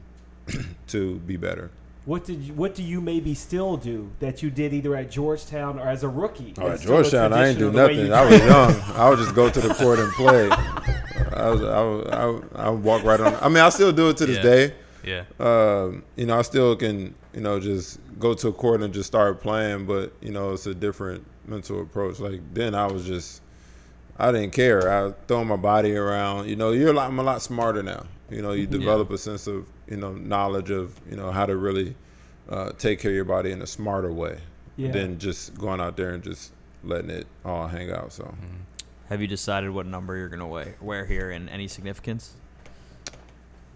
to 0.89 1.17
be 1.21 1.37
better. 1.37 1.71
What 2.07 2.25
did 2.25 2.41
you, 2.41 2.55
what 2.55 2.77
do 2.77 2.85
you 2.85 3.01
maybe 3.01 3.35
still 3.35 3.77
do 3.77 4.11
that 4.21 4.41
you 4.41 4.49
did 4.49 4.73
either 4.73 4.95
at 4.95 5.11
Georgetown 5.11 5.79
or 5.81 5.89
as 5.89 6.05
a 6.05 6.09
rookie? 6.09 6.55
Oh, 6.57 6.63
at 6.67 6.69
That's 6.71 6.83
still 6.83 6.93
a 6.99 7.03
Georgetown, 7.03 7.33
I 7.33 7.49
ain't 7.49 7.59
tradition 7.59 7.59
do 7.59 7.67
of 7.67 7.73
the 7.75 8.03
way 8.03 8.09
nothing. 8.09 8.13
I 8.13 8.25
was 8.25 8.75
young. 8.79 8.97
I 8.97 9.11
would 9.11 9.19
just 9.19 9.35
go 9.35 9.51
to 9.51 9.61
the 9.61 9.75
court 9.75 9.99
and 9.99 10.13
play. 10.13 10.49
I 10.51 11.51
was, 11.51 11.63
I 11.63 11.83
would, 11.83 12.09
I 12.09 12.27
would, 12.27 12.49
I 12.55 12.71
would 12.71 12.83
walk 12.85 13.03
right 13.03 13.21
on. 13.21 13.35
I 13.43 13.49
mean, 13.49 13.59
I 13.59 13.69
still 13.71 13.91
do 13.93 14.09
it 14.11 14.17
to 14.19 14.27
this 14.27 14.37
Yeah. 14.37 14.43
day. 14.43 14.75
Yeah. 15.05 15.25
Um, 15.41 16.05
you 16.15 16.27
know, 16.27 16.39
I 16.39 16.43
still 16.43 16.77
can, 16.77 17.13
you 17.35 17.41
know, 17.41 17.59
just 17.59 17.99
go 18.21 18.35
to 18.35 18.49
a 18.49 18.53
court 18.53 18.83
and 18.83 18.95
just 18.95 19.09
start 19.09 19.41
playing, 19.41 19.87
but 19.87 20.13
you 20.21 20.31
know, 20.31 20.53
it's 20.53 20.67
a 20.67 20.75
different 20.75 21.25
mental 21.47 21.81
approach. 21.83 22.21
Like 22.21 22.41
then, 22.55 22.75
I 22.77 22.87
was 22.87 23.05
just, 23.05 23.43
I 24.17 24.31
didn't 24.31 24.53
care. 24.53 24.89
I 24.91 25.13
throw 25.27 25.45
my 25.45 25.57
body 25.57 25.97
around. 25.97 26.49
You 26.49 26.55
know, 26.57 26.71
you're 26.71 26.91
a 26.91 26.93
lot, 26.93 27.09
I'm 27.09 27.19
a 27.19 27.23
lot 27.25 27.43
smarter 27.43 27.83
now. 27.83 28.07
You 28.31 28.43
know, 28.43 28.53
you 28.53 28.67
develop 28.67 29.11
a 29.11 29.19
sense 29.19 29.47
of, 29.49 29.67
you 29.89 29.97
know, 29.97 30.13
knowledge 30.13 30.71
of, 30.71 30.99
you 31.09 31.17
know, 31.17 31.31
how 31.31 31.47
to 31.47 31.57
really 31.57 31.95
uh, 32.49 32.73
take 32.79 33.01
care 33.01 33.11
of 33.11 33.15
your 33.15 33.25
body 33.25 33.51
in 33.53 33.61
a 33.63 33.67
smarter 33.67 34.13
way 34.13 34.39
Yeah. 34.77 34.93
than 34.93 35.19
just 35.19 35.57
going 35.59 35.81
out 35.81 35.97
there 35.97 36.11
and 36.15 36.23
just 36.23 36.53
letting 36.85 37.11
it 37.11 37.27
all 37.45 37.67
hang 37.67 37.91
out. 37.91 38.13
So. 38.13 38.33
Have 39.09 39.21
you 39.21 39.27
decided 39.27 39.71
what 39.71 39.87
number 39.87 40.17
you're 40.17 40.29
gonna 40.29 40.47
wear, 40.47 40.75
wear 40.81 41.05
here 41.07 41.31
and 41.31 41.49
any 41.49 41.69
significance? 41.69 42.35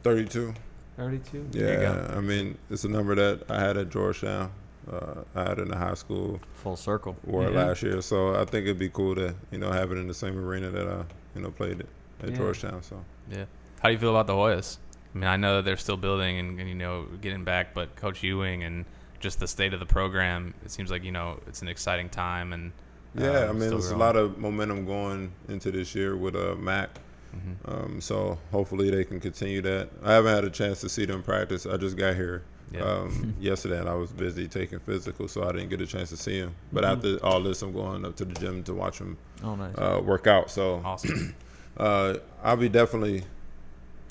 32. 0.02 0.54
32. 0.96 1.46
There 1.50 1.74
you 1.74 1.80
Yeah, 1.82 2.14
I 2.16 2.20
mean, 2.20 2.58
it's 2.70 2.84
a 2.84 2.88
number 2.88 3.14
that 3.14 3.42
I 3.50 3.60
had 3.60 3.76
at 3.76 3.90
Georgetown. 3.90 4.50
Uh, 4.90 5.22
I 5.34 5.42
had 5.42 5.58
it 5.58 5.62
in 5.62 5.68
the 5.68 5.76
high 5.76 5.94
school, 5.94 6.40
Full 6.54 6.76
circle. 6.76 7.16
wore 7.24 7.44
it 7.46 7.52
Yeah. 7.52 7.64
last 7.66 7.82
year. 7.82 8.00
So 8.02 8.34
I 8.34 8.44
think 8.44 8.64
it'd 8.66 8.78
be 8.78 8.88
cool 8.88 9.14
to, 9.14 9.34
you 9.50 9.58
know, 9.58 9.70
have 9.70 9.92
it 9.92 9.96
in 9.98 10.08
the 10.08 10.14
same 10.14 10.38
arena 10.38 10.70
that 10.70 10.86
I, 10.88 11.04
you 11.34 11.42
know, 11.42 11.50
played 11.50 11.80
it 11.80 11.88
at 12.22 12.30
Yeah. 12.30 12.36
Georgetown. 12.36 12.82
So 12.82 13.04
Yeah. 13.30 13.44
How 13.80 13.88
do 13.88 13.92
you 13.94 13.98
feel 13.98 14.10
about 14.10 14.26
the 14.26 14.34
Hoyas? 14.34 14.78
I 15.14 15.18
mean, 15.18 15.28
I 15.28 15.36
know 15.36 15.56
that 15.56 15.64
they're 15.64 15.76
still 15.76 15.96
building 15.96 16.38
and, 16.38 16.60
and 16.60 16.68
you 16.68 16.74
know 16.74 17.06
getting 17.20 17.44
back, 17.44 17.74
but 17.74 17.96
Coach 17.96 18.22
Ewing 18.22 18.62
and 18.62 18.84
just 19.18 19.40
the 19.40 19.48
state 19.48 19.74
of 19.74 19.80
the 19.80 19.86
program, 19.86 20.54
it 20.64 20.70
seems 20.70 20.90
like 20.90 21.04
you 21.04 21.12
know 21.12 21.40
it's 21.46 21.62
an 21.62 21.68
exciting 21.68 22.08
time 22.08 22.52
and 22.52 22.72
yeah, 23.14 23.40
um, 23.40 23.50
I 23.50 23.52
mean, 23.52 23.70
there's 23.70 23.90
a 23.90 23.96
lot 23.96 24.14
of 24.16 24.38
momentum 24.38 24.86
going 24.86 25.32
into 25.48 25.72
this 25.72 25.94
year 25.96 26.16
with 26.16 26.36
uh, 26.36 26.54
Mac. 26.54 26.90
Mhm. 27.34 27.54
Um, 27.84 28.00
so 28.00 28.38
hopefully 28.52 28.90
they 28.90 29.04
can 29.04 29.20
continue 29.20 29.60
that. 29.62 29.88
I 30.04 30.12
haven't 30.14 30.34
had 30.34 30.44
a 30.44 30.50
chance 30.50 30.80
to 30.82 30.88
see 30.88 31.04
them 31.06 31.22
practice. 31.22 31.64
I 31.66 31.76
just 31.76 31.96
got 31.96 32.14
here 32.16 32.42
Yeah. 32.72 32.82
um, 32.82 33.34
yesterday 33.40 33.78
and 33.80 33.88
I 33.88 33.94
was 33.94 34.12
busy 34.12 34.46
taking 34.48 34.78
physical, 34.80 35.26
so 35.28 35.42
I 35.48 35.52
didn't 35.52 35.70
get 35.70 35.80
a 35.80 35.86
chance 35.86 36.10
to 36.10 36.16
see 36.16 36.38
him. 36.38 36.54
But 36.72 36.84
after 36.84 37.18
all 37.24 37.40
this, 37.42 37.62
I'm 37.62 37.72
going 37.72 38.04
up 38.04 38.14
to 38.16 38.24
the 38.24 38.34
gym 38.34 38.62
to 38.64 38.74
watch 38.74 38.98
him 38.98 39.16
Oh, 39.44 39.54
nice. 39.56 39.74
uh, 39.76 40.00
work 40.04 40.26
out. 40.28 40.50
So 40.50 40.80
awesome. 40.84 41.34
uh, 41.76 42.14
I'll 42.44 42.56
be 42.56 42.68
definitely 42.68 43.22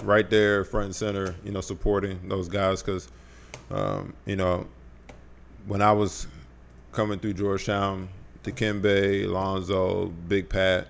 right 0.03 0.29
there, 0.29 0.63
front 0.63 0.85
and 0.85 0.95
center, 0.95 1.35
you 1.43 1.51
know, 1.51 1.61
supporting 1.61 2.27
those 2.29 2.47
guys 2.47 2.81
because, 2.81 3.09
um, 3.71 4.13
you 4.25 4.35
know, 4.35 4.67
when 5.67 5.81
I 5.81 5.91
was 5.91 6.27
coming 6.91 7.19
through 7.19 7.33
Georgetown, 7.33 8.09
Dikembe, 8.43 9.25
Alonzo, 9.25 10.07
Big 10.27 10.49
Pat, 10.49 10.87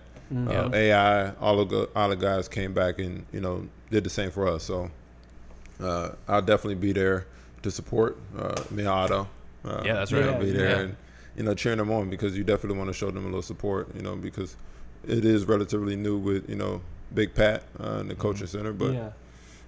uh, 0.47 0.69
AI, 0.73 1.31
all 1.41 1.59
of 1.59 1.69
the, 1.69 1.89
all 1.95 2.09
the 2.09 2.15
guys 2.15 2.47
came 2.47 2.71
back 2.73 2.99
and 2.99 3.25
you 3.33 3.41
know 3.41 3.67
did 3.89 4.03
the 4.03 4.09
same 4.11 4.29
for 4.29 4.47
us. 4.47 4.63
So 4.63 4.91
uh, 5.81 6.11
I'll 6.27 6.41
definitely 6.43 6.75
be 6.75 6.91
there 6.91 7.25
to 7.63 7.71
support 7.71 8.17
uh, 8.37 8.61
me 8.69 8.83
and 8.83 8.89
Uh, 9.65 9.81
Yeah, 9.83 9.93
that's 9.95 10.11
you 10.11 10.17
I'll 10.29 10.39
Be 10.39 10.51
there 10.51 10.69
Yeah. 10.69 10.79
and 10.81 10.95
you 11.35 11.43
know 11.43 11.55
cheering 11.55 11.79
them 11.79 11.91
on 11.91 12.09
because 12.11 12.37
you 12.37 12.43
definitely 12.43 12.77
want 12.77 12.89
to 12.89 12.93
show 12.93 13.09
them 13.09 13.23
a 13.23 13.25
little 13.25 13.41
support. 13.41 13.89
You 13.95 14.03
know 14.03 14.15
because 14.15 14.55
it 15.07 15.25
is 15.25 15.45
relatively 15.45 15.95
new 15.95 16.17
with 16.17 16.47
you 16.47 16.55
know 16.55 16.81
Big 17.13 17.33
Pat 17.33 17.63
uh, 17.79 17.99
in 17.99 18.07
the 18.07 18.15
coaching 18.15 18.47
center, 18.47 18.73
but 18.73 18.93
yeah. 18.93 19.09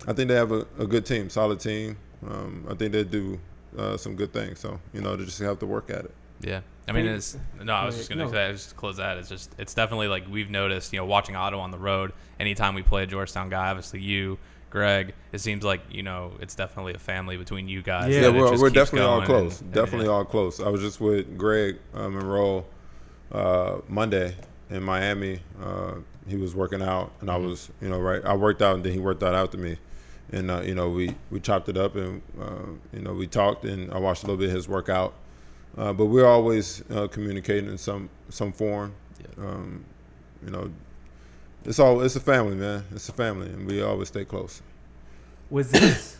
I 0.07 0.13
think 0.13 0.27
they 0.29 0.35
have 0.35 0.51
a, 0.51 0.65
a 0.79 0.85
good 0.87 1.05
team, 1.05 1.29
solid 1.29 1.59
team. 1.59 1.97
Um, 2.27 2.65
I 2.69 2.75
think 2.75 2.91
they 2.91 3.03
do 3.03 3.39
uh, 3.77 3.97
some 3.97 4.15
good 4.15 4.33
things. 4.33 4.59
So 4.59 4.79
you 4.93 5.01
know 5.01 5.15
they 5.15 5.25
just 5.25 5.39
have 5.39 5.59
to 5.59 5.65
work 5.65 5.89
at 5.89 6.05
it. 6.05 6.13
Yeah, 6.41 6.61
I 6.87 6.91
mean, 6.91 7.03
Favorite- 7.03 7.15
it's 7.17 7.37
no. 7.63 7.73
I 7.73 7.85
was 7.85 7.97
just 7.97 8.09
gonna 8.09 8.25
no. 8.25 8.31
say, 8.31 8.51
just 8.51 8.69
to 8.69 8.75
close 8.75 8.97
that. 8.97 9.17
It's 9.17 9.29
just, 9.29 9.53
it's 9.57 9.73
definitely 9.73 10.07
like 10.07 10.27
we've 10.29 10.49
noticed. 10.49 10.91
You 10.93 10.99
know, 10.99 11.05
watching 11.05 11.35
Otto 11.35 11.59
on 11.59 11.71
the 11.71 11.77
road. 11.77 12.13
Anytime 12.39 12.73
we 12.75 12.81
play 12.81 13.03
a 13.03 13.07
Georgetown 13.07 13.49
guy, 13.49 13.69
obviously 13.69 14.01
you, 14.01 14.39
Greg. 14.71 15.13
It 15.31 15.39
seems 15.39 15.63
like 15.63 15.81
you 15.91 16.01
know, 16.03 16.33
it's 16.39 16.55
definitely 16.55 16.93
a 16.93 16.99
family 16.99 17.37
between 17.37 17.67
you 17.67 17.81
guys. 17.83 18.13
Yeah, 18.13 18.21
Yeah, 18.21 18.29
we're, 18.29 18.59
we're 18.59 18.69
definitely 18.71 19.07
all 19.07 19.21
close. 19.21 19.59
and- 19.59 19.67
and, 19.67 19.73
definitely 19.73 20.07
yeah. 20.07 20.13
all 20.13 20.25
close. 20.25 20.59
I 20.59 20.69
was 20.69 20.81
just 20.81 20.99
with 20.99 21.37
Greg 21.37 21.77
Monroe 21.93 22.65
uh, 23.31 23.77
Monday 23.87 24.35
in 24.69 24.81
Miami. 24.83 25.41
Uh, 25.61 25.95
he 26.27 26.37
was 26.37 26.55
working 26.55 26.81
out, 26.81 27.11
and 27.21 27.29
I 27.29 27.37
Mm-hmm. 27.37 27.47
was, 27.47 27.69
you 27.81 27.89
know, 27.89 27.99
right. 27.99 28.23
I 28.25 28.35
worked 28.35 28.61
out, 28.61 28.75
and 28.75 28.83
then 28.83 28.93
he 28.93 28.99
worked 28.99 29.23
out 29.23 29.33
after 29.35 29.57
me, 29.57 29.77
and 30.31 30.51
uh, 30.51 30.61
you 30.61 30.75
know, 30.75 30.89
we 30.89 31.15
we 31.31 31.39
chopped 31.39 31.69
it 31.69 31.77
up, 31.77 31.95
and 31.95 32.21
uh, 32.39 32.67
you 32.93 33.01
know, 33.01 33.13
we 33.13 33.27
talked, 33.27 33.65
and 33.65 33.91
I 33.93 33.97
watched 33.99 34.23
a 34.23 34.27
little 34.27 34.37
bit 34.39 34.49
of 34.49 34.55
his 34.55 34.67
workout. 34.67 35.13
Uh, 35.77 35.93
but 35.93 36.05
we're 36.07 36.25
always 36.27 36.83
uh, 36.91 37.07
communicating 37.07 37.69
in 37.69 37.77
some 37.77 38.09
some 38.29 38.51
form. 38.53 38.93
Yeah. 39.19 39.45
Um, 39.45 39.85
you 40.43 40.51
know, 40.51 40.71
it's 41.65 41.79
all 41.79 42.01
it's 42.01 42.15
a 42.15 42.19
family, 42.21 42.55
man. 42.55 42.85
It's 42.91 43.09
a 43.09 43.13
family, 43.13 43.47
and 43.47 43.67
we 43.67 43.81
always 43.81 44.09
stay 44.09 44.25
close. 44.25 44.61
Was 45.49 45.71
this 45.71 46.17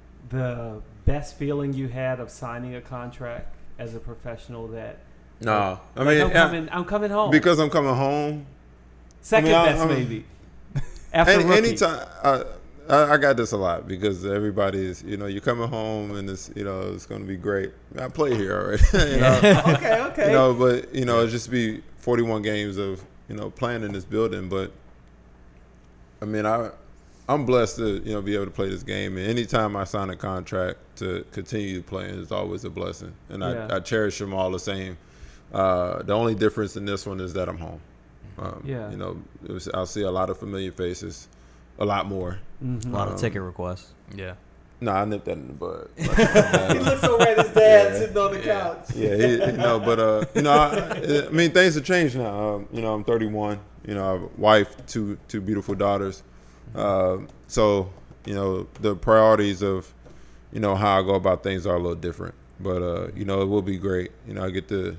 the 0.28 0.82
best 1.04 1.36
feeling 1.36 1.72
you 1.72 1.88
had 1.88 2.20
of 2.20 2.30
signing 2.30 2.74
a 2.74 2.80
contract 2.80 3.54
as 3.78 3.94
a 3.94 4.00
professional? 4.00 4.68
That 4.68 4.98
No, 5.40 5.80
I 5.96 6.02
like, 6.02 6.18
mean, 6.18 6.20
I'm 6.20 6.30
yeah, 6.30 6.34
coming, 6.34 6.68
I'm 6.72 6.84
coming 6.84 7.10
home. 7.10 7.30
because 7.30 7.58
I'm 7.58 7.70
coming 7.70 7.94
home. 7.94 8.46
Second 9.26 9.52
I 9.52 9.64
mean, 9.64 9.66
best, 9.72 9.80
I'm- 9.80 9.88
maybe. 9.88 10.24
After 11.12 11.32
Any, 11.32 11.44
rookie. 11.44 11.58
anytime 11.58 12.06
I, 12.22 12.44
I 12.88 13.12
I 13.14 13.16
got 13.16 13.36
this 13.36 13.50
a 13.50 13.56
lot 13.56 13.88
because 13.88 14.24
everybody's 14.24 15.02
you 15.02 15.16
know 15.16 15.26
you're 15.26 15.40
coming 15.40 15.66
home 15.68 16.12
and 16.14 16.30
it's 16.30 16.48
you 16.54 16.62
know 16.62 16.92
it's 16.94 17.06
going 17.06 17.22
to 17.22 17.26
be 17.26 17.36
great. 17.36 17.72
I 17.98 18.06
play 18.08 18.36
here 18.36 18.52
already, 18.52 18.84
you 19.14 19.20
know. 19.20 19.40
okay, 19.74 20.00
okay. 20.10 20.26
you 20.28 20.32
know, 20.32 20.54
but 20.54 20.94
you 20.94 21.04
know, 21.04 21.22
it's 21.24 21.32
just 21.32 21.50
be 21.50 21.82
41 21.96 22.42
games 22.42 22.76
of 22.76 23.04
you 23.28 23.34
know 23.34 23.50
playing 23.50 23.82
in 23.82 23.90
this 23.92 24.04
building. 24.04 24.48
But 24.48 24.70
I 26.22 26.24
mean, 26.24 26.46
I 26.46 26.70
I'm 27.28 27.44
blessed 27.44 27.78
to 27.78 27.96
you 28.04 28.12
know 28.14 28.22
be 28.22 28.36
able 28.36 28.44
to 28.44 28.52
play 28.52 28.68
this 28.68 28.84
game, 28.84 29.16
and 29.16 29.26
anytime 29.26 29.74
I 29.74 29.82
sign 29.82 30.10
a 30.10 30.16
contract 30.16 30.78
to 30.98 31.24
continue 31.32 31.82
playing 31.82 32.14
is 32.20 32.30
always 32.30 32.64
a 32.64 32.70
blessing, 32.70 33.12
and 33.30 33.42
Yeah. 33.42 33.66
I, 33.72 33.76
I 33.76 33.80
cherish 33.80 34.18
them 34.20 34.32
all 34.32 34.52
the 34.52 34.60
same. 34.60 34.96
Uh, 35.52 36.02
the 36.04 36.12
only 36.12 36.36
difference 36.36 36.76
in 36.76 36.84
this 36.84 37.04
one 37.04 37.18
is 37.18 37.32
that 37.32 37.48
I'm 37.48 37.58
home. 37.58 37.80
Um, 38.38 38.62
Yeah. 38.64 38.90
you 38.90 38.96
know, 38.96 39.16
it 39.44 39.52
was, 39.52 39.68
I'll 39.72 39.86
see 39.86 40.02
a 40.02 40.10
lot 40.10 40.30
of 40.30 40.38
familiar 40.38 40.70
faces, 40.72 41.28
a 41.78 41.84
lot 41.84 42.06
more. 42.06 42.38
Mhm. 42.64 42.86
a 42.86 42.88
lot 42.88 43.08
um, 43.08 43.14
of 43.14 43.20
ticket 43.20 43.42
requests. 43.42 43.92
Yeah, 44.14 44.34
No, 44.80 44.92
I 44.92 45.04
nipped 45.04 45.24
that 45.26 45.32
in 45.38 45.46
the 45.48 45.52
bud. 45.54 45.88
he 45.96 46.04
looks 46.78 47.04
over 47.04 47.22
at 47.22 47.38
his 47.38 47.54
dad 47.54 47.92
Yeah. 47.92 47.98
sitting 47.98 48.16
on 48.18 48.32
the 48.32 48.38
Yeah. 48.38 48.60
couch. 48.60 48.90
Yeah, 48.94 49.16
he, 49.16 49.46
he- 49.52 49.56
no, 49.56 49.78
but 49.80 49.98
uh, 49.98 50.24
you 50.34 50.42
know, 50.42 50.52
I, 50.52 51.26
I 51.26 51.30
mean, 51.30 51.50
things 51.52 51.74
have 51.76 51.84
changed 51.84 52.16
now. 52.16 52.54
Um, 52.56 52.68
you 52.72 52.82
know, 52.82 52.92
I'm 52.94 53.04
31. 53.04 53.58
You 53.86 53.94
know, 53.94 54.04
I 54.08 54.12
have 54.12 54.22
a 54.22 54.28
wife, 54.36 54.76
two 54.86 55.16
two 55.28 55.40
beautiful 55.40 55.74
daughters. 55.74 56.22
Uh, 56.74 57.18
so 57.46 57.88
you 58.26 58.34
know, 58.34 58.66
the 58.80 58.96
priorities 58.96 59.62
of 59.62 59.92
you 60.52 60.60
know 60.60 60.74
how 60.74 60.98
I 60.98 61.02
go 61.02 61.14
about 61.14 61.42
things 61.42 61.66
are 61.66 61.76
a 61.76 61.78
little 61.78 61.94
different. 61.94 62.34
But 62.60 62.82
uh, 62.82 63.08
you 63.14 63.24
know, 63.24 63.42
it 63.42 63.46
will 63.46 63.62
be 63.62 63.78
great. 63.78 64.10
You 64.26 64.34
know, 64.34 64.44
I 64.44 64.50
get 64.50 64.68
to 64.68 64.96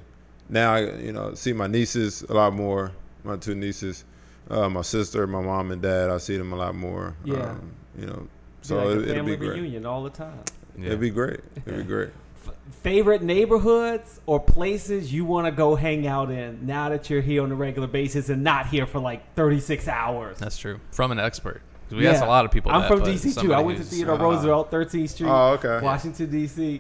now, 0.49 0.73
I, 0.75 0.91
you 0.97 1.11
know, 1.11 1.33
see 1.33 1.53
my 1.53 1.67
nieces 1.67 2.23
a 2.29 2.33
lot 2.33 2.53
more. 2.53 2.91
My 3.23 3.35
two 3.37 3.55
nieces, 3.55 4.05
uh, 4.49 4.69
my 4.69 4.81
sister, 4.81 5.25
my 5.27 5.41
mom 5.41 5.71
and 5.71 5.81
dad. 5.81 6.09
I 6.09 6.17
see 6.17 6.37
them 6.37 6.53
a 6.53 6.55
lot 6.55 6.75
more. 6.75 7.15
Yeah. 7.25 7.51
Um, 7.51 7.71
you 7.97 8.05
know, 8.05 8.13
Be 8.21 8.27
so 8.61 8.75
like 8.77 8.85
a 8.85 8.91
it, 8.91 9.01
it'll 9.01 9.15
family 9.15 9.31
be 9.35 9.45
great. 9.45 9.59
reunion 9.59 9.85
all 9.85 10.03
the 10.03 10.09
time. 10.09 10.39
yeah. 10.77 10.87
It'd 10.87 10.99
be 10.99 11.09
great. 11.09 11.39
It'd 11.65 11.77
be 11.77 11.83
great. 11.83 12.09
F- 12.45 12.53
favorite 12.83 13.21
neighborhoods 13.23 14.21
or 14.25 14.39
places 14.39 15.11
you 15.11 15.25
want 15.25 15.45
to 15.47 15.51
go 15.51 15.75
hang 15.75 16.05
out 16.07 16.29
in 16.31 16.65
now 16.65 16.89
that 16.89 17.09
you're 17.09 17.21
here 17.21 17.43
on 17.43 17.51
a 17.51 17.55
regular 17.55 17.87
basis 17.87 18.29
and 18.29 18.43
not 18.43 18.67
here 18.67 18.85
for 18.85 18.99
like 18.99 19.33
36 19.35 19.87
hours. 19.87 20.37
That's 20.37 20.57
true. 20.57 20.79
From 20.91 21.11
an 21.11 21.19
expert. 21.19 21.61
we 21.91 22.07
asked 22.07 22.23
a 22.23 22.27
lot 22.27 22.45
of 22.45 22.51
people. 22.51 22.71
I'm 22.71 22.81
that, 22.81 22.87
from 22.87 23.01
DC 23.01 23.41
too. 23.41 23.53
I 23.53 23.59
went 23.61 23.77
to 23.79 23.83
who's- 23.83 23.93
Theodore 23.93 24.15
uh, 24.15 24.23
Roosevelt, 24.23 24.71
13th 24.71 25.09
Street, 25.09 25.29
Oh, 25.29 25.53
okay. 25.61 25.83
Washington 25.83 26.29
D.C. 26.29 26.79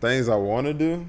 things 0.00 0.28
I 0.28 0.36
want 0.36 0.66
to 0.66 0.74
do. 0.74 1.06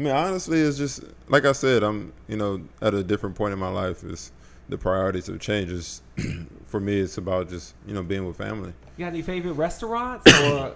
I 0.00 0.02
mean, 0.02 0.14
honestly, 0.14 0.62
it's 0.62 0.78
just 0.78 1.04
like 1.28 1.44
I 1.44 1.52
said. 1.52 1.82
I'm, 1.82 2.14
you 2.26 2.38
know, 2.38 2.62
at 2.80 2.94
a 2.94 3.04
different 3.04 3.36
point 3.36 3.52
in 3.52 3.58
my 3.58 3.68
life. 3.68 4.02
Is 4.02 4.32
the 4.70 4.78
priorities 4.78 5.26
have 5.26 5.40
changed. 5.40 6.00
For 6.68 6.80
me, 6.80 7.00
it's 7.00 7.18
about 7.18 7.50
just 7.50 7.74
you 7.86 7.92
know 7.92 8.02
being 8.02 8.26
with 8.26 8.38
family. 8.38 8.72
You 8.96 9.04
got 9.04 9.08
any 9.08 9.20
favorite 9.20 9.52
restaurants 9.52 10.24
or 10.42 10.74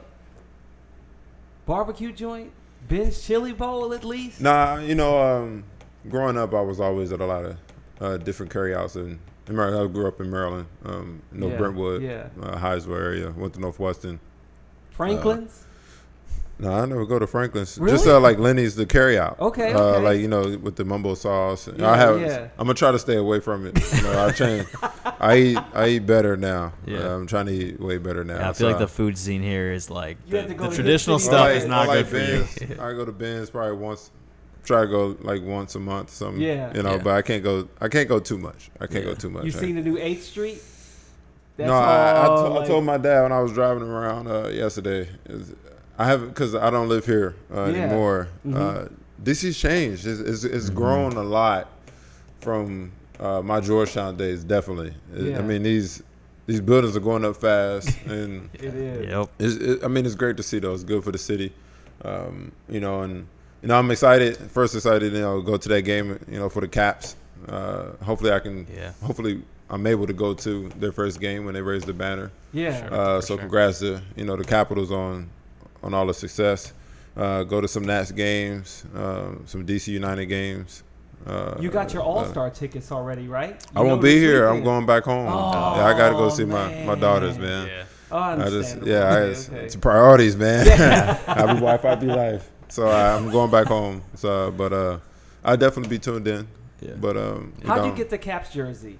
barbecue 1.64 2.12
joint? 2.12 2.52
Ben's 2.86 3.26
Chili 3.26 3.54
Bowl 3.54 3.94
at 3.94 4.04
least. 4.04 4.42
Nah, 4.42 4.76
you 4.76 4.94
know, 4.94 5.18
um, 5.18 5.64
growing 6.10 6.36
up, 6.36 6.52
I 6.52 6.60
was 6.60 6.78
always 6.78 7.10
at 7.10 7.20
a 7.22 7.26
lot 7.26 7.46
of 7.46 7.56
uh, 8.02 8.16
different 8.18 8.52
carryouts. 8.52 8.96
And 8.96 9.18
in 9.48 9.56
Maryland, 9.56 9.88
I 9.88 9.90
grew 9.90 10.06
up 10.06 10.20
in 10.20 10.30
Maryland, 10.30 10.66
um, 10.84 11.22
no 11.32 11.48
Yeah, 11.48 11.56
Brentwood, 11.56 12.02
yeah. 12.02 12.28
uh, 12.42 12.78
area. 12.90 13.30
Went 13.30 13.54
to 13.54 13.60
Northwestern. 13.60 14.20
Franklin's. 14.90 15.64
No, 16.58 16.70
I 16.72 16.86
never 16.86 17.04
go 17.04 17.18
to 17.18 17.26
Franklin's. 17.26 17.78
Really? 17.78 17.96
Just 17.96 18.06
uh, 18.06 18.20
like 18.20 18.38
Lenny's, 18.38 18.76
the 18.76 18.86
carryout. 18.86 19.38
Okay, 19.40 19.72
Uh, 19.72 19.78
okay. 19.80 20.02
like 20.04 20.18
you 20.20 20.28
know, 20.28 20.56
with 20.58 20.76
the 20.76 20.84
mumbo 20.84 21.14
sauce. 21.14 21.68
Yeah, 21.76 21.90
I 21.90 21.96
have. 21.96 22.20
yeah. 22.20 22.42
I'm 22.58 22.66
gonna 22.66 22.74
try 22.74 22.92
to 22.92 22.98
stay 22.98 23.16
away 23.16 23.40
from 23.40 23.66
it. 23.66 23.76
You 23.92 24.02
know, 24.02 24.24
I 24.26 24.30
change. 24.30 24.66
I 25.20 25.36
eat. 25.36 25.58
I 25.74 25.88
eat 25.88 26.06
better 26.06 26.36
now. 26.36 26.72
Yeah. 26.86 26.98
Uh, 26.98 27.16
I'm 27.16 27.26
trying 27.26 27.46
to 27.46 27.52
eat 27.52 27.80
way 27.80 27.98
better 27.98 28.22
now. 28.24 28.36
Yeah, 28.38 28.50
I 28.50 28.52
feel 28.52 28.68
like 28.68 28.78
the 28.78 28.86
food 28.86 29.18
scene 29.18 29.42
here 29.42 29.72
is 29.72 29.90
like 29.90 30.16
You 30.26 30.32
the, 30.32 30.38
have 30.42 30.48
to 30.48 30.54
go 30.54 30.64
the 30.64 30.70
to 30.70 30.74
traditional 30.76 31.18
Hip 31.18 31.24
stuff 31.26 31.40
like- 31.48 31.56
is 31.56 31.66
not 31.66 31.88
I 31.88 32.02
good 32.02 32.12
like 32.12 32.46
for 32.56 32.64
you. 32.74 32.80
I 32.80 32.92
go 32.92 33.04
to 33.04 33.12
Ben's 33.12 33.50
probably 33.50 33.76
once. 33.76 34.10
Try 34.64 34.82
to 34.82 34.86
go 34.86 35.16
like 35.22 35.42
once 35.42 35.74
a 35.74 35.80
month, 35.80 36.08
or 36.10 36.12
something. 36.12 36.40
Yeah. 36.40 36.72
You 36.74 36.82
know, 36.84 36.92
Yeah. 36.92 37.02
but 37.02 37.14
I 37.14 37.22
can't 37.22 37.42
go. 37.42 37.68
I 37.80 37.88
can't 37.88 38.08
go 38.08 38.18
too 38.20 38.38
much. 38.38 38.70
I 38.80 38.86
can't 38.86 39.04
Yeah. 39.04 39.10
go 39.10 39.14
too 39.14 39.28
much. 39.30 39.44
You 39.44 39.52
I- 39.56 39.60
seen 39.60 39.74
the 39.74 39.82
new 39.82 39.98
Eighth 39.98 40.22
Street? 40.24 40.62
That's 41.56 41.68
no, 41.68 41.74
I, 41.74 42.10
I, 42.12 42.26
all, 42.26 42.54
to- 42.54 42.60
I 42.60 42.66
told 42.66 42.84
my 42.84 42.96
dad 42.96 43.22
when 43.22 43.30
I 43.32 43.40
was 43.40 43.52
driving 43.52 43.82
around 43.84 44.26
uh, 44.28 44.48
yesterday. 44.48 45.08
is- 45.26 45.52
I 45.98 46.06
haven't 46.06 46.28
because 46.28 46.54
I 46.54 46.70
don't 46.70 46.88
live 46.88 47.06
here 47.06 47.34
uh, 47.54 47.64
Yeah. 47.72 47.82
anymore. 47.84 48.28
Mhm. 48.46 48.56
Uh, 48.56 48.88
DC's 49.22 49.58
changed. 49.58 50.06
It's, 50.06 50.20
it's, 50.20 50.44
it's 50.44 50.66
Mm-hmm. 50.66 50.74
grown 50.76 51.12
a 51.16 51.22
lot 51.22 51.68
from 52.40 52.92
uh, 53.20 53.40
my 53.42 53.60
Georgetown 53.60 54.16
days. 54.16 54.44
Definitely. 54.44 54.94
It- 55.14 55.22
Yeah. 55.26 55.38
I 55.38 55.42
mean 55.42 55.62
these 55.62 56.02
these 56.46 56.60
buildings 56.60 56.94
are 56.96 57.00
going 57.00 57.24
up 57.24 57.36
fast, 57.36 57.88
and 58.06 58.50
It 58.54 58.74
is. 58.74 59.08
Yep. 59.08 59.30
it's, 59.38 59.54
it, 59.56 59.84
I 59.84 59.88
mean 59.88 60.04
it's 60.04 60.14
great 60.14 60.36
to 60.36 60.42
see 60.42 60.58
though. 60.58 60.74
It's 60.74 60.84
good 60.84 61.02
for 61.04 61.12
the 61.12 61.18
city, 61.18 61.52
um, 62.04 62.52
you 62.68 62.80
know. 62.80 63.02
And 63.02 63.26
you 63.62 63.68
know 63.68 63.78
I'm 63.78 63.90
excited. 63.90 64.36
First 64.36 64.74
excited, 64.74 65.12
you 65.12 65.20
know, 65.20 65.40
go 65.40 65.56
to 65.56 65.68
that 65.70 65.82
game, 65.82 66.18
you 66.28 66.38
know, 66.38 66.48
for 66.48 66.60
the 66.60 66.68
Caps. 66.68 67.16
Uh, 67.48 67.92
hopefully 68.02 68.32
I 68.32 68.40
can. 68.40 68.66
Yeah. 68.74 68.92
Hopefully 69.02 69.42
I'm 69.70 69.86
able 69.86 70.06
to 70.06 70.12
go 70.12 70.34
to 70.34 70.68
their 70.80 70.92
first 70.92 71.18
game 71.20 71.44
when 71.46 71.54
they 71.54 71.62
raise 71.62 71.84
the 71.84 71.92
banner. 71.94 72.30
Yeah. 72.52 72.88
Sure. 72.88 72.94
Uh, 72.94 73.20
so 73.20 73.26
sure. 73.34 73.38
congrats 73.38 73.78
to 73.78 74.02
you 74.16 74.24
know 74.24 74.36
the 74.36 74.44
Capitals 74.44 74.90
on 74.90 75.30
on 75.84 75.94
all 75.94 76.06
the 76.06 76.14
success. 76.14 76.72
Uh, 77.16 77.44
go 77.44 77.60
to 77.60 77.68
some 77.68 77.84
Nats 77.84 78.10
games, 78.10 78.84
uh, 78.96 79.32
some 79.46 79.64
DC 79.64 79.88
United 79.88 80.26
games. 80.26 80.82
Uh, 81.26 81.54
You 81.60 81.70
got 81.70 81.92
your 81.92 82.02
uh, 82.02 82.06
All 82.06 82.24
Star 82.24 82.50
tickets 82.50 82.90
already, 82.90 83.28
right? 83.28 83.64
I 83.76 83.82
won't 83.82 84.02
be 84.02 84.14
this 84.14 84.22
here. 84.22 84.46
I'm 84.48 84.64
going 84.64 84.84
back 84.84 85.04
home. 85.04 85.28
Oh, 85.28 85.76
yeah, 85.76 85.84
I 85.86 85.96
got 85.96 86.08
to 86.10 86.14
go 86.16 86.28
see 86.28 86.44
my, 86.44 86.82
my 86.84 86.96
daughters, 86.96 87.38
man. 87.38 87.68
Yeah. 87.68 87.84
Oh, 88.10 88.18
I 88.18 88.34
just 88.36 88.46
understandable. 88.46 88.88
yeah, 88.88 89.04
I 89.04 89.16
Okay, 89.18 89.30
just, 89.32 89.50
okay. 89.50 89.60
it's 89.64 89.76
priorities, 89.76 90.36
man. 90.36 90.66
Happy 91.26 91.60
wife, 91.60 91.82
happy 91.82 92.06
life. 92.06 92.50
So 92.68 92.88
I, 92.88 93.14
I'm 93.16 93.30
going 93.30 93.50
back 93.50 93.66
home. 93.66 94.02
So, 94.14 94.50
but 94.50 94.72
uh, 94.72 94.98
I 95.44 95.56
definitely 95.56 95.90
be 95.96 95.98
tuned 96.00 96.26
in. 96.28 96.46
Yeah. 96.80 96.92
But 97.00 97.16
um, 97.16 97.52
How'd 97.64 97.78
know, 97.78 97.86
you 97.86 97.92
get 97.94 98.10
the 98.10 98.18
Caps 98.18 98.52
jersey? 98.52 98.98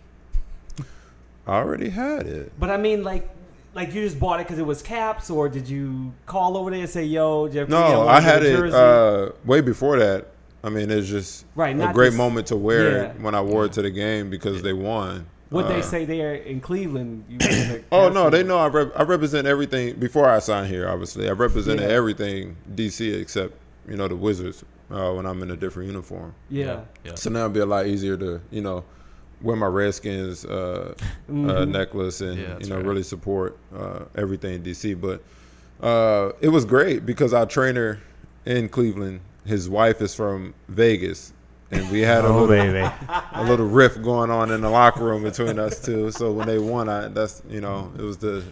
I 1.47 1.57
already 1.57 1.91
had 1.91 2.26
it. 2.26 2.53
But 2.59 2.71
I 2.71 2.76
mean, 2.79 3.05
like, 3.05 3.29
like 3.75 3.93
you 3.95 4.02
just 4.02 4.19
bought 4.21 4.40
it 4.40 4.47
because 4.47 4.59
it 4.59 4.66
was 4.66 4.83
Caps, 4.83 5.31
or 5.31 5.49
did 5.49 5.69
you 5.69 6.12
call 6.26 6.57
over 6.57 6.71
there 6.71 6.81
and 6.81 6.88
say, 6.88 7.04
"Yo, 7.04 7.49
Jeff"? 7.49 7.69
No, 7.69 7.81
wanna 8.00 8.11
I 8.11 8.21
had 8.21 8.43
it 8.45 8.73
uh, 8.73 9.31
way 9.45 9.61
before 9.61 9.99
that. 9.99 10.28
I 10.62 10.71
mean, 10.71 10.90
it's 10.90 11.09
just 11.09 11.45
Right, 11.54 11.78
a 11.78 11.93
great 11.93 12.07
just- 12.09 12.16
moment 12.16 12.47
to 12.49 12.57
wear 12.57 12.90
yeah. 12.90 13.02
it 13.11 13.21
when 13.21 13.35
I 13.35 13.40
wore 13.43 13.66
it 13.66 13.73
to 13.75 13.83
the 13.83 13.90
game 13.90 14.31
because 14.31 14.62
they 14.62 14.73
won. 14.73 15.26
What 15.50 15.69
they 15.69 15.81
Uh, 15.81 15.83
say 15.83 16.04
there 16.07 16.35
in 16.35 16.61
Cleveland? 16.61 17.25
You 17.28 17.38
the 17.38 17.83
Oh 17.93 18.09
no, 18.09 18.31
they 18.31 18.43
know 18.43 18.59
I, 18.59 18.69
rep- 18.69 18.99
I 18.99 19.02
represent 19.02 19.47
everything 19.47 19.95
before 19.97 20.28
I 20.28 20.38
signed 20.38 20.69
here. 20.69 20.88
Obviously, 20.88 21.28
I 21.28 21.33
represented 21.33 21.88
Yeah. 21.88 21.95
everything 21.95 22.57
DC 22.75 23.21
except 23.21 23.52
you 23.88 23.97
know 23.97 24.09
the 24.09 24.16
Wizards 24.16 24.64
uh, 24.90 25.12
when 25.12 25.26
I'm 25.26 25.43
in 25.43 25.50
a 25.50 25.57
different 25.57 25.88
uniform. 25.90 26.35
Yeah. 26.49 26.81
Yeah. 27.04 27.14
So 27.14 27.28
now 27.31 27.40
it'd 27.40 27.52
be 27.52 27.61
a 27.61 27.66
lot 27.66 27.87
easier 27.87 28.17
to 28.17 28.41
you 28.50 28.63
know 28.63 28.84
wear 29.45 29.57
my 29.57 29.67
Redskins 29.67 30.45
uh, 30.45 30.95
uh, 30.99 31.33
Mhm. 31.33 31.69
necklace 31.69 32.21
and 32.21 32.39
Yeah, 32.39 32.59
you 32.61 32.67
know 32.69 32.76
right. 32.76 32.85
really 32.85 33.02
support 33.04 33.57
uh, 33.76 34.00
everything 34.17 34.63
DC. 34.63 34.95
But 35.00 35.23
uh, 35.87 36.33
it 36.41 36.49
was 36.49 36.65
great 36.65 37.04
because 37.07 37.33
our 37.35 37.47
trainer 37.47 38.00
in 38.47 38.69
Cleveland, 38.69 39.21
his 39.45 39.69
wife 39.69 40.00
is 40.00 40.15
from 40.15 40.54
Vegas, 40.69 41.33
and 41.71 41.89
we 41.91 42.00
had 42.00 42.25
a 42.25 42.28
Oh 42.28 42.45
little 42.45 42.49
baby. 42.49 42.78
a 43.33 43.45
little 43.45 43.67
rift 43.67 44.02
going 44.02 44.30
on 44.30 44.50
in 44.50 44.61
the 44.63 44.71
locker 44.71 45.04
room 45.04 45.23
between 45.23 45.59
us 45.59 45.80
two. 45.85 46.11
So 46.11 46.33
when 46.33 46.47
they 46.47 46.59
won, 46.59 46.89
I 46.89 47.09
that's 47.09 47.43
you 47.49 47.61
know 47.61 47.93
it 47.99 48.02
was 48.02 48.17
the 48.17 48.43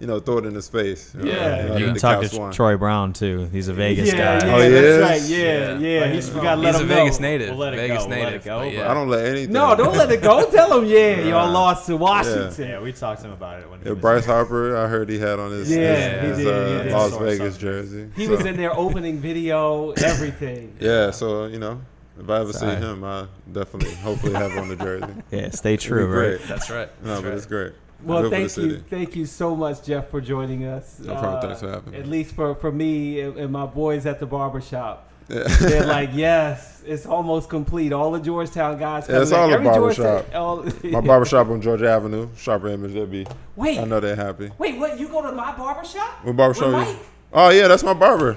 you 0.00 0.06
know 0.08 0.18
throw 0.18 0.38
it 0.38 0.44
in 0.46 0.54
his 0.54 0.68
face. 0.68 1.14
Yeah. 1.22 1.68
Uh, 1.72 1.76
You 1.78 1.86
can 1.86 1.94
talk 1.96 2.24
to 2.24 2.38
won. 2.38 2.52
Troy 2.52 2.76
Brown 2.76 3.12
too. 3.12 3.48
He's 3.52 3.68
a 3.68 3.72
Vegas 3.74 4.12
yeah, 4.12 4.40
guy. 4.40 4.46
Yeah, 4.46 4.54
Oh, 4.56 4.60
he 4.62 4.68
that's 4.68 4.84
is? 4.84 5.00
right. 5.02 5.22
Yeah, 5.22 5.38
Yeah. 5.38 5.78
yeah. 5.78 6.00
But 6.00 6.14
he's 6.14 6.26
you 6.26 6.32
from- 6.34 6.42
gotta 6.42 6.60
let 6.60 6.66
He's 6.72 6.80
a 6.80 6.82
him 6.82 6.88
Vegas 6.88 7.20
know. 7.20 7.28
native. 7.28 7.48
We'll 7.50 7.58
let 7.58 7.74
it 7.74 7.76
Vegas 7.76 7.98
go, 7.98 8.08
we'll 8.08 8.18
let 8.18 8.24
native. 8.24 8.40
it 8.40 8.44
go, 8.44 8.58
but 8.58 8.64
but- 8.64 8.72
yeah. 8.74 8.90
I 8.90 8.94
don't 8.94 9.08
let 9.08 9.24
anything. 9.26 9.52
No, 9.52 9.74
don't 9.76 9.96
let 9.96 10.10
it 10.10 10.22
go. 10.22 10.50
Tell 10.50 10.78
him, 10.80 10.84
yeah, 10.86 11.20
y'all 11.20 11.50
lost 11.52 11.86
to 11.86 11.96
Washington. 11.96 12.68
Yeah, 12.68 12.80
we 12.80 12.92
talked 12.92 13.20
to 13.22 13.28
him 13.28 13.32
about 13.34 13.60
it 13.60 13.70
when 13.70 13.78
he 13.80 13.86
Yeah, 13.86 13.92
was 13.92 14.00
Bryce 14.00 14.26
Harper, 14.26 14.76
I 14.76 14.88
heard 14.88 15.08
he 15.08 15.18
had 15.18 15.38
on 15.38 15.52
his, 15.52 15.70
Yeah, 15.70 15.94
his, 16.20 16.20
he 16.22 16.26
his, 16.28 16.38
did, 16.38 16.46
uh, 16.46 16.78
he 16.78 16.84
did. 16.84 16.92
Las 16.92 17.16
Vegas 17.16 17.56
jersey. 17.58 18.08
He 18.16 18.26
So, 18.26 18.36
was 18.36 18.44
in 18.46 18.56
their 18.56 18.76
opening 18.76 19.18
video, 19.20 19.90
everything. 19.92 20.74
Yeah, 20.80 21.10
so 21.12 21.46
you 21.46 21.58
know, 21.58 21.80
if 22.20 22.28
I 22.28 22.40
ever 22.40 22.52
see 22.52 22.66
him, 22.66 23.04
I 23.04 23.26
definitely, 23.52 23.94
hopefully, 23.96 24.32
have 24.34 24.56
on 24.58 24.68
the 24.68 24.76
jersey. 24.76 25.06
Yeah, 25.30 25.50
stay 25.50 25.76
true, 25.76 26.06
right? 26.06 26.40
That's 26.48 26.68
right. 26.70 26.88
No, 27.02 27.10
That's 27.10 27.22
but 27.22 27.32
it's 27.34 27.46
great. 27.46 27.72
Well, 28.02 28.22
Good 28.22 28.30
thank 28.32 28.56
you, 28.56 28.78
thank 28.90 29.16
you 29.16 29.24
so 29.26 29.56
much, 29.56 29.82
Jeff, 29.84 30.08
for 30.10 30.20
joining 30.20 30.64
us. 30.64 30.98
No 31.00 31.14
problem. 31.14 31.40
Thanks 31.42 31.60
for 31.60 31.68
uh, 31.68 31.74
having 31.74 31.92
me. 31.92 31.98
At 31.98 32.06
least 32.06 32.34
for, 32.34 32.54
for 32.56 32.70
me 32.72 33.20
and 33.20 33.36
and 33.38 33.52
my 33.52 33.66
boys 33.66 34.04
at 34.06 34.18
the 34.20 34.26
barbershop. 34.26 35.08
Yeah. 35.28 35.44
They're 35.60 35.86
like, 35.86 36.10
yes, 36.12 36.82
it's 36.84 37.06
almost 37.06 37.48
complete. 37.48 37.94
All 37.94 38.10
the 38.12 38.20
Georgetown 38.20 38.78
guys. 38.78 39.06
Yeah, 39.08 39.22
it's 39.22 39.30
coming 39.30 39.42
all 39.42 39.46
in. 39.46 39.52
a 39.52 39.54
Every 39.54 39.66
barbershop. 39.80 40.30
Georgetown- 40.32 40.82
all- 40.84 40.90
My 41.00 41.00
barbershop 41.00 41.48
on 41.48 41.62
Georgia 41.62 41.88
Avenue, 41.90 42.28
Sharper 42.36 42.68
Image. 42.68 42.92
They'll 42.92 43.06
be. 43.06 43.26
Wait, 43.56 43.78
I 43.78 43.84
know 43.84 44.00
they're 44.00 44.16
happy. 44.16 44.50
wait, 44.58 44.78
what? 44.78 44.98
You 45.00 45.08
go 45.08 45.22
to 45.22 45.32
my 45.32 45.56
barbershop? 45.56 46.24
What 46.26 46.36
barbershop? 46.36 46.66
With 46.66 46.74
Mike? 46.74 46.96
Oh 47.32 47.48
yeah, 47.48 47.68
that's 47.68 47.82
my 47.82 47.94
barber. 47.94 48.36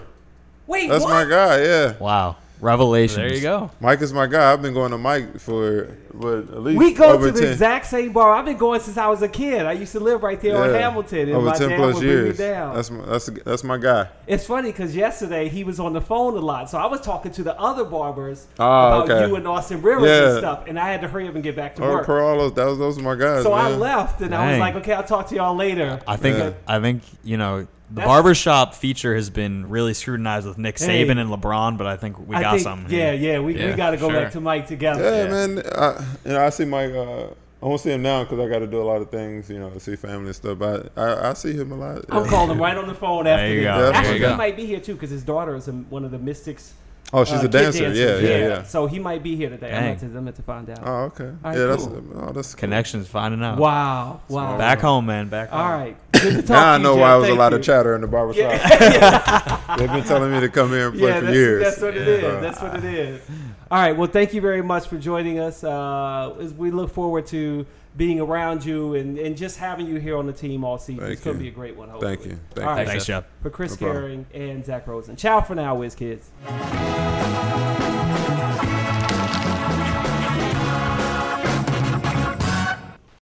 Wait, 0.65 0.89
That's 0.89 1.04
what? 1.04 1.12
my 1.12 1.30
guy. 1.30 1.62
Yeah, 1.63 1.98
Wow, 1.98 2.36
revelations. 2.62 3.17
There 3.17 3.34
you 3.34 3.41
go. 3.41 3.72
Mike 3.80 4.02
is 4.02 4.13
my 4.13 4.28
guy. 4.28 4.52
I've 4.52 4.62
been 4.62 4.74
going 4.74 4.91
to 4.91 4.98
Mike 4.98 5.39
for 5.39 5.86
what 6.12 6.34
at 6.39 6.63
least 6.63 6.80
We 6.80 6.93
go 6.93 7.12
over 7.13 7.28
to 7.28 7.32
the 7.32 7.41
10, 7.41 7.52
exact 7.52 7.86
same 7.86 8.12
bar. 8.12 8.34
I've 8.34 8.46
been 8.46 8.58
going 8.58 8.80
since 8.80 8.98
I 8.98 9.08
was 9.08 9.22
a 9.22 9.28
kid. 9.28 9.65
I 9.65 9.74
used 9.74 9.91
to 9.91 10.00
live 10.00 10.24
right 10.24 10.39
there 10.41 10.58
on 10.62 10.70
Hamilton, 10.74 11.20
and 11.20 11.32
over 11.34 11.46
my 11.48 11.56
ten 11.58 11.70
dad 11.70 11.78
plus 11.78 11.93
would 11.96 12.02
bring 12.02 12.15
me 12.15 12.24
years. 12.24 12.38
down. 12.38 12.76
That's 12.76 12.89
my 12.91 13.06
that's 13.06 13.26
that's 13.46 13.63
my 13.63 13.78
guy. 13.78 14.08
It's 14.26 14.46
funny 14.46 14.72
because 14.72 14.96
yesterday 14.96 15.48
he 15.50 15.63
was 15.63 15.80
on 15.80 15.93
the 15.93 16.02
phone 16.02 16.36
a 16.36 16.39
lot, 16.39 16.70
so 16.70 16.78
I 16.80 16.88
was 16.88 17.02
talking 17.02 17.32
to 17.34 17.43
the 17.43 17.60
other 17.60 17.84
barbers 17.86 18.48
Oh, 18.60 18.63
about 18.65 19.10
okay. 19.10 19.28
you 19.28 19.36
and 19.36 19.48
Austin 19.48 19.82
Rivers 19.82 20.10
and 20.10 20.34
Yeah. 20.34 20.38
stuff, 20.39 20.63
and 20.67 20.80
I 20.80 20.89
had 20.91 21.02
to 21.02 21.08
hurry 21.08 21.28
up 21.28 21.36
and 21.36 21.43
get 21.43 21.56
back 21.56 21.76
to 21.76 21.84
Oh, 21.86 21.91
work. 21.93 22.06
Carlos, 22.06 22.54
that 22.54 22.65
was 22.65 22.78
those 22.80 22.98
are 22.98 23.04
my 23.04 23.15
guys. 23.15 23.43
So 23.43 23.54
I 23.54 23.70
left, 23.70 24.22
and 24.22 24.34
I 24.34 24.52
was 24.52 24.60
like, 24.60 24.76
"Okay, 24.78 24.93
I'll 24.93 25.04
talk 25.04 25.28
to 25.30 25.36
y'all 25.36 25.56
later." 25.56 26.00
I 26.08 26.15
think 26.15 26.38
Yeah. 26.38 26.52
I 26.67 26.80
think 26.80 27.04
you 27.24 27.38
know 27.38 27.67
the 27.89 27.95
That's- 27.95 28.08
barbershop 28.08 28.73
feature 28.73 29.15
has 29.15 29.30
been 29.30 29.69
really 29.69 29.93
scrutinized 29.93 30.45
with 30.47 30.58
Nick 30.58 30.78
Hey. 30.78 31.06
Saban 31.06 31.17
and 31.19 31.30
LeBron, 31.30 31.78
but 31.78 31.88
I 31.88 31.95
think 31.95 32.19
we 32.28 32.36
I 32.36 32.41
got 32.41 32.52
think, 32.52 32.63
something. 32.63 32.93
Yeah, 32.93 33.13
here. 33.13 33.34
yeah, 33.34 33.39
we, 33.39 33.54
we 33.54 33.73
got 33.73 33.91
to 33.91 33.97
go 33.97 34.10
sure. 34.10 34.21
back 34.21 34.32
to 34.34 34.41
Mike 34.41 34.67
together. 34.67 35.04
Yeah, 35.04 35.23
Yeah. 35.23 35.47
man. 35.47 35.63
I, 35.73 36.06
you 36.26 36.34
know, 36.34 36.45
I 36.45 36.50
see 36.50 36.65
Mike. 36.65 36.91
Uh, 36.93 37.28
I 37.60 37.65
won't 37.65 37.82
see 37.82 37.91
him 37.91 38.04
now 38.04 38.23
because 38.23 38.39
I 38.39 38.47
got 38.47 38.60
to 38.60 38.67
do 38.67 38.82
a 38.82 38.84
lot 38.84 39.02
of 39.02 39.10
things. 39.10 39.50
You 39.50 39.60
know, 39.60 39.76
see 39.80 39.95
family 39.95 40.28
and 40.28 40.36
stuff. 40.36 40.60
But 40.60 40.91
I, 40.97 41.30
I 41.30 41.34
see 41.34 41.54
him 41.54 41.71
a 41.71 41.76
lot. 41.76 42.06
I'm 42.10 42.23
yeah. 42.23 42.30
calling 42.30 42.52
him 42.52 42.62
right 42.62 42.78
on 42.78 42.88
the 42.88 42.93
phone 42.93 43.26
after 43.26 43.47
There 43.47 43.54
you 43.56 43.62
this. 43.62 43.67
go. 43.67 43.91
Actually, 43.93 44.19
There 44.19 44.28
you 44.28 44.32
he 44.34 44.38
might 44.38 44.56
be 44.56 44.65
here 44.65 44.80
too 44.80 44.93
because 44.93 45.10
his 45.10 45.23
daughter 45.23 45.56
is 45.56 45.67
in 45.67 45.89
one 45.89 46.06
of 46.06 46.12
the 46.12 46.19
Mystics. 46.19 46.73
Oh, 47.13 47.23
she's 47.23 47.36
uh, 47.36 47.38
a 47.38 47.41
kid 47.43 47.52
dancer. 47.52 47.80
dancers. 47.86 47.97
Yeah, 47.97 48.30
yeah, 48.30 48.47
yeah. 48.47 48.63
So 48.63 48.86
he 48.86 49.00
might 49.00 49.23
be 49.23 49.36
here 49.38 49.50
today. 49.50 49.67
I'm 49.67 49.73
Dang. 49.76 49.84
meant, 49.86 50.00
to, 50.00 50.06
I'm 50.06 50.23
meant 50.26 50.36
to 50.36 50.41
find 50.41 50.69
out. 50.69 50.80
Oh, 50.84 50.93
okay. 51.06 51.32
right, 51.41 51.58
yeah, 51.58 51.65
that's 51.65 51.86
oh, 51.86 52.32
that's 52.34 52.54
cool. 52.54 52.60
Connections 52.60 53.08
finding 53.08 53.41
out. 53.41 53.58
Wow, 53.58 54.19
wow. 54.28 54.58
Back 54.58 54.82
home, 54.82 55.06
man. 55.06 55.30
Back 55.30 55.50
home. 55.50 55.60
All 55.60 55.71
right. 55.71 55.95
Good 56.21 56.36
to 56.36 56.41
talk 56.41 56.49
Now 56.49 56.62
to 56.63 56.67
I 56.67 56.77
know 56.77 56.93
Jeff. 56.95 57.01
why 57.01 57.15
it 57.15 57.19
was 57.19 57.30
a 57.30 57.34
lot 57.36 57.51
you. 57.51 57.58
of 57.60 57.63
chatter 57.63 57.95
in 57.95 58.01
the 58.01 58.08
barbershop. 58.08 58.51
Yeah, 58.51 59.62
They've 59.77 59.89
been 59.91 60.03
telling 60.03 60.32
me 60.32 60.39
to 60.39 60.49
come 60.49 60.69
here 60.69 60.88
and 60.89 60.97
play 60.97 61.10
yeah 61.10 61.19
for 61.19 61.32
years. 61.32 61.63
that's 61.63 61.82
what 61.82 61.97
it 61.97 62.08
Yeah. 62.08 62.13
is. 62.38 62.41
That's 62.41 62.62
what 62.62 62.75
it 62.77 62.84
is. 62.86 63.21
All 63.69 63.80
right. 63.82 63.95
Well, 63.97 64.08
thank 64.08 64.34
you 64.34 64.41
very 64.41 64.62
much 64.62 64.88
for 64.88 64.97
joining 64.97 65.39
us. 65.39 65.63
Uh, 65.63 66.36
as 66.39 66.53
we 66.53 66.71
look 66.71 66.91
forward 66.91 67.25
to 67.27 67.65
being 67.97 68.19
around 68.21 68.63
you 68.63 68.93
and, 68.93 69.17
and 69.17 69.36
just 69.36 69.58
having 69.58 69.88
you 69.88 69.95
here 69.95 70.15
on 70.17 70.27
the 70.27 70.34
team 70.34 70.63
all 70.63 70.77
season. 70.77 70.99
Thank 70.99 71.13
it's 71.13 71.23
going 71.23 71.36
to 71.38 71.41
be 71.41 71.49
a 71.49 71.51
great 71.51 71.75
one. 71.75 71.89
Hopefully. 71.89 72.15
Thank 72.15 72.27
you. 72.30 72.39
Thank 72.53 72.67
All 72.67 72.80
you. 72.80 72.86
Thanks, 72.86 73.06
Jeff. 73.06 73.25
For 73.41 73.49
Chris 73.49 73.71
No 73.71 73.77
problem. 73.88 74.25
Caring 74.34 74.51
and 74.51 74.63
Zach 74.65 74.86
Rosen. 74.86 75.15
Ciao 75.15 75.41
for 75.41 75.56
now, 75.56 75.73
Whiz 75.75 75.95
Kids. 75.95 76.30